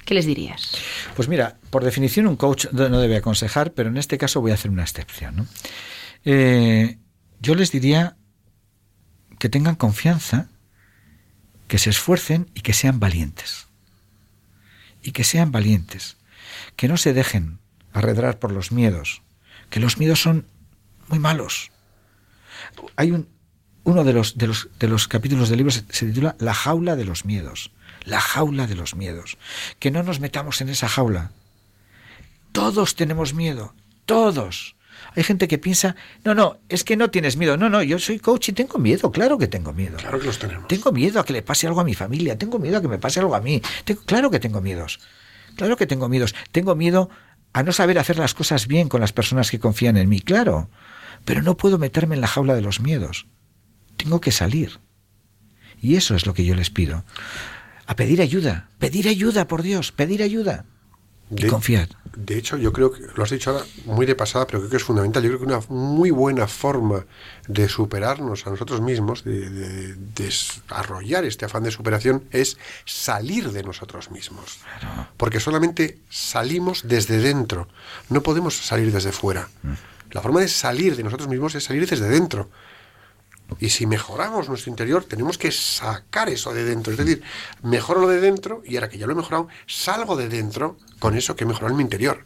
[0.04, 0.76] ¿qué les dirías?
[1.16, 4.54] Pues mira, por definición un coach no debe aconsejar, pero en este caso voy a
[4.54, 5.48] hacer una excepción.
[6.24, 6.98] Eh,
[7.40, 8.16] yo les diría
[9.38, 10.48] que tengan confianza,
[11.68, 13.68] que se esfuercen y que sean valientes.
[15.02, 16.16] Y que sean valientes,
[16.76, 17.58] que no se dejen
[17.92, 19.22] arredrar por los miedos,
[19.70, 20.46] que los miedos son
[21.08, 21.70] muy malos.
[22.96, 23.28] Hay un,
[23.84, 27.04] uno de los, de, los, de los capítulos del libro se titula La jaula de
[27.04, 27.70] los miedos.
[28.04, 29.38] La jaula de los miedos.
[29.78, 31.30] Que no nos metamos en esa jaula.
[32.52, 33.74] Todos tenemos miedo.
[34.06, 34.76] Todos.
[35.16, 37.56] Hay gente que piensa, no, no, es que no tienes miedo.
[37.56, 39.10] No, no, yo soy coach y tengo miedo.
[39.10, 39.96] Claro que tengo miedo.
[39.96, 40.68] Claro que los tenemos.
[40.68, 42.38] Tengo miedo a que le pase algo a mi familia.
[42.38, 43.60] Tengo miedo a que me pase algo a mí.
[43.84, 45.00] Tengo- claro que tengo miedos.
[45.56, 46.34] Claro que tengo miedos.
[46.52, 47.10] Tengo miedo
[47.52, 50.20] a no saber hacer las cosas bien con las personas que confían en mí.
[50.20, 50.68] Claro.
[51.24, 53.26] Pero no puedo meterme en la jaula de los miedos.
[53.96, 54.78] Tengo que salir.
[55.80, 57.04] Y eso es lo que yo les pido.
[57.86, 58.68] A pedir ayuda.
[58.78, 59.92] Pedir ayuda, por Dios.
[59.92, 60.64] Pedir ayuda.
[61.30, 61.88] Y De- confiad.
[62.16, 64.76] De hecho, yo creo que lo has dicho ahora muy de pasada, pero creo que
[64.76, 65.20] es fundamental.
[65.22, 67.04] Yo creo que una muy buena forma
[67.48, 73.64] de superarnos a nosotros mismos, de, de desarrollar este afán de superación, es salir de
[73.64, 74.60] nosotros mismos.
[75.16, 77.66] Porque solamente salimos desde dentro,
[78.10, 79.48] no podemos salir desde fuera.
[80.12, 82.48] La forma de salir de nosotros mismos es salir desde dentro.
[83.60, 86.92] Y si mejoramos nuestro interior, tenemos que sacar eso de dentro.
[86.92, 87.22] Es decir,
[87.62, 91.16] mejoro lo de dentro y ahora que ya lo he mejorado, salgo de dentro con
[91.16, 92.24] eso que he mejorado en mi interior.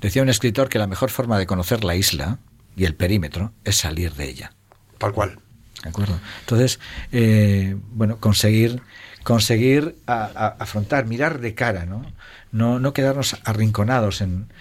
[0.00, 2.38] Decía un escritor que la mejor forma de conocer la isla
[2.76, 4.52] y el perímetro es salir de ella.
[4.98, 5.38] Tal cual.
[5.82, 6.18] ¿De acuerdo?
[6.40, 6.78] Entonces,
[7.10, 8.82] eh, bueno, conseguir,
[9.24, 12.04] conseguir a- a- afrontar, mirar de cara, ¿no?
[12.52, 12.78] ¿no?
[12.78, 14.52] No quedarnos arrinconados en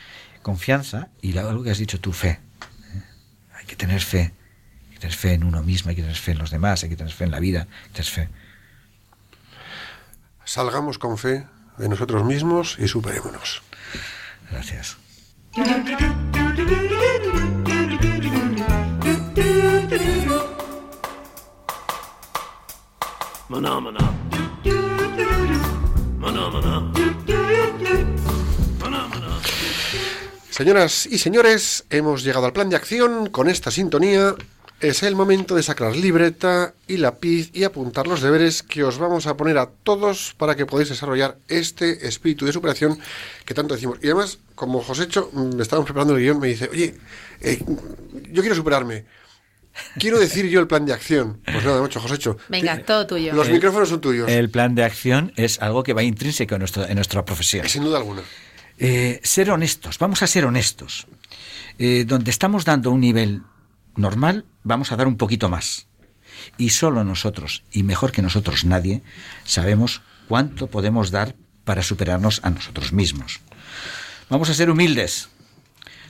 [0.42, 2.40] confianza y algo que has dicho tú, fe.
[2.96, 3.02] ¿eh?
[3.56, 4.34] Hay que tener fe.
[5.02, 6.90] Hay que tener fe en uno mismo, hay que tener fe en los demás, hay
[6.90, 8.30] que tener fe en la vida, hay que tener fe.
[10.46, 11.48] Salgamos con fe
[11.80, 13.64] de nosotros mismos y superémonos.
[14.52, 14.98] Gracias.
[23.50, 24.00] Phenomena.
[26.22, 26.92] Phenomena.
[30.52, 34.36] Señoras y señores, hemos llegado al plan de acción con esta sintonía.
[34.82, 39.28] Es el momento de sacar libreta y lápiz y apuntar los deberes que os vamos
[39.28, 42.98] a poner a todos para que podáis desarrollar este espíritu de superación
[43.46, 44.00] que tanto decimos.
[44.02, 46.96] Y además, como Josécho, mm, me estábamos preparando el guion, me dice, oye,
[47.42, 47.64] eh,
[48.32, 49.06] yo quiero superarme.
[50.00, 51.40] Quiero decir yo el plan de acción.
[51.46, 52.38] Pues nada, mucho, Josécho.
[52.50, 53.34] Venga, todo tuyo.
[53.34, 54.30] Los El- micrófonos son tuyos.
[54.30, 57.70] El plan de acción es algo que va intrínseco en, nuestro, en nuestra profesión.
[57.70, 58.24] Sin duda alguna.
[58.80, 61.06] Eh, ser honestos, vamos a ser honestos.
[61.78, 63.44] Eh, donde estamos dando un nivel
[63.96, 65.88] normal, vamos a dar un poquito más.
[66.58, 69.04] Y solo nosotros, y mejor que nosotros nadie,
[69.44, 73.42] sabemos cuánto podemos dar para superarnos a nosotros mismos.
[74.30, 75.30] Vamos a ser humildes.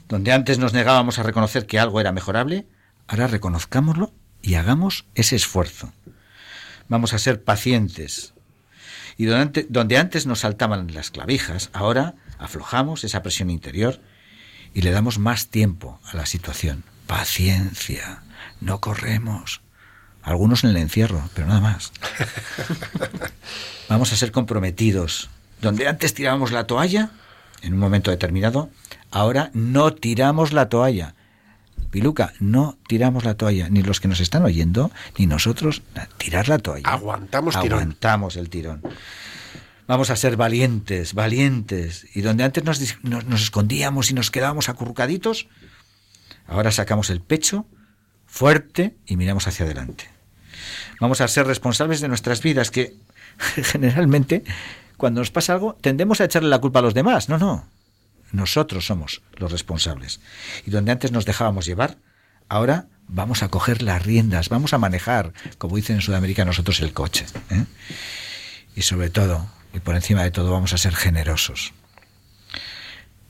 [0.08, 2.68] Donde antes nos negábamos a reconocer que algo era mejorable,
[3.08, 5.94] ahora reconozcámoslo y hagamos ese esfuerzo.
[6.88, 8.34] Vamos a ser pacientes.
[9.18, 14.02] Y donde, donde antes nos saltaban las clavijas, ahora aflojamos esa presión interior
[14.74, 16.84] y le damos más tiempo a la situación.
[17.12, 18.24] Paciencia,
[18.62, 19.60] no corremos.
[20.24, 21.92] Algunos en el encierro, pero nada más.
[23.90, 25.30] Vamos a ser comprometidos.
[25.62, 27.10] Donde antes tirábamos la toalla,
[27.64, 28.70] en un momento determinado,
[29.12, 31.14] ahora no tiramos la toalla.
[31.90, 35.82] Piluca, no tiramos la toalla, ni los que nos están oyendo, ni nosotros,
[36.18, 36.90] tirar la toalla.
[36.90, 37.80] Aguantamos tirón.
[37.80, 38.82] Aguantamos el tirón.
[39.86, 42.08] Vamos a ser valientes, valientes.
[42.16, 45.48] Y donde antes nos, nos- nos escondíamos y nos quedábamos acurrucaditos,
[46.52, 47.66] ahora sacamos el pecho
[48.28, 50.10] fuerte y miramos hacia adelante.
[51.00, 52.94] Vamos a ser responsables de nuestras vidas, que
[53.64, 54.44] generalmente
[54.98, 57.30] cuando nos pasa algo tendemos a echarle la culpa a los demás.
[57.30, 57.66] No, no.
[58.32, 60.22] Nosotros somos los responsables.
[60.66, 61.98] Y donde antes nos dejábamos llevar,
[62.48, 66.94] ahora vamos a coger las riendas, vamos a manejar, como dicen en Sudamérica nosotros, el
[66.94, 67.26] coche.
[67.50, 67.66] ¿eh?
[68.76, 71.74] Y sobre todo, y por encima de todo, vamos a ser generosos.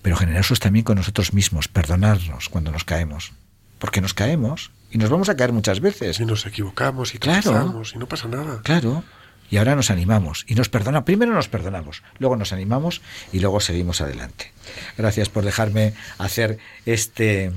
[0.02, 3.34] Pero generosos también con nosotros mismos, perdonarnos cuando nos caemos.
[3.80, 6.18] Porque nos caemos y nos vamos a caer muchas veces.
[6.18, 7.82] Si nos equivocamos y Claro.
[7.94, 8.62] y no pasa nada.
[8.64, 9.04] Claro.
[9.50, 11.04] Y ahora nos animamos y nos perdona.
[11.04, 13.02] Primero nos perdonamos, luego nos animamos
[13.34, 14.54] y luego seguimos adelante.
[14.98, 17.52] Gracias por dejarme hacer este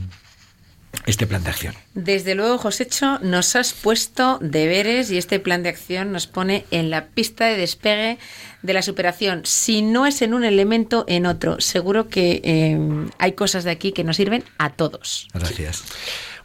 [1.07, 1.75] este plan de acción.
[1.95, 6.91] Desde luego, Josécho, nos has puesto deberes y este plan de acción nos pone en
[6.91, 8.19] la pista de despegue
[8.63, 9.43] de la superación.
[9.45, 11.61] Si no es en un elemento, en otro.
[11.61, 12.79] Seguro que eh,
[13.19, 15.29] hay cosas de aquí que nos sirven a todos.
[15.35, 15.85] Gracias.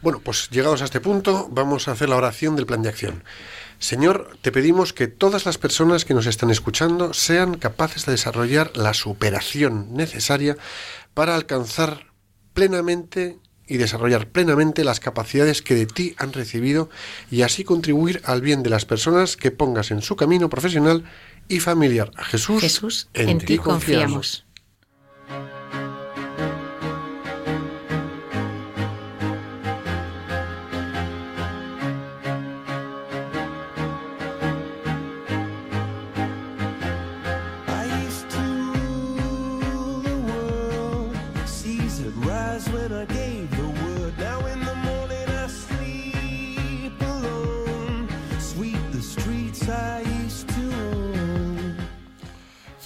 [0.02, 3.22] Bueno, pues llegados a este punto, vamos a hacer la oración del plan de acción.
[3.78, 8.76] Señor, te pedimos que todas las personas que nos están escuchando sean capaces de desarrollar
[8.76, 10.56] la superación necesaria
[11.14, 12.06] para alcanzar
[12.52, 13.38] plenamente
[13.70, 16.90] y desarrollar plenamente las capacidades que de ti han recibido
[17.30, 21.04] y así contribuir al bien de las personas que pongas en su camino profesional
[21.48, 22.10] y familiar.
[22.16, 24.44] Jesús, Jesús, en, ti confiamos.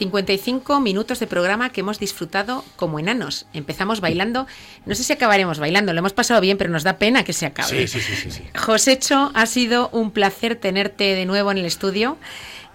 [0.04, 3.46] 55 minutos de programa que hemos disfrutado como enanos.
[3.54, 4.46] Empezamos bailando.
[4.84, 7.46] No sé si acabaremos bailando, lo hemos pasado bien, pero nos da pena que se
[7.46, 7.88] acabe.
[7.88, 8.42] Sí, sí, sí, sí.
[8.54, 12.18] Josécho, ha sido un placer tenerte de nuevo en el estudio.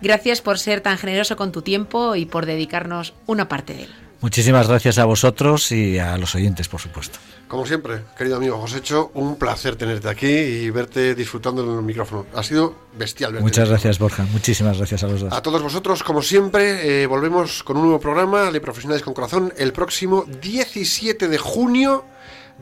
[0.02, 4.09] Gracias por ser tan generoso con tu tiempo y por dedicarnos una parte de él.
[4.22, 7.20] Muchísimas gracias a vosotros y a los oyentes, por supuesto.
[7.48, 12.26] Como siempre, querido amigo Josécho, un placer tenerte aquí y verte disfrutando en el micrófono.
[12.36, 13.40] Ha sido bestial.
[13.40, 14.26] Muchas gracias, Borja.
[14.32, 15.34] Muchísimas gracias a los dos.
[15.34, 19.54] A todos vosotros, como siempre, eh, volvemos con un nuevo programa de Profesionales con Corazón
[19.58, 22.06] el próximo 17 de junio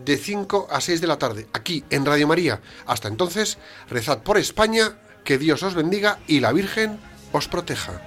[0.05, 2.61] de 5 a 6 de la tarde, aquí en Radio María.
[2.85, 3.57] Hasta entonces,
[3.89, 6.99] rezad por España, que Dios os bendiga y la Virgen
[7.33, 8.06] os proteja.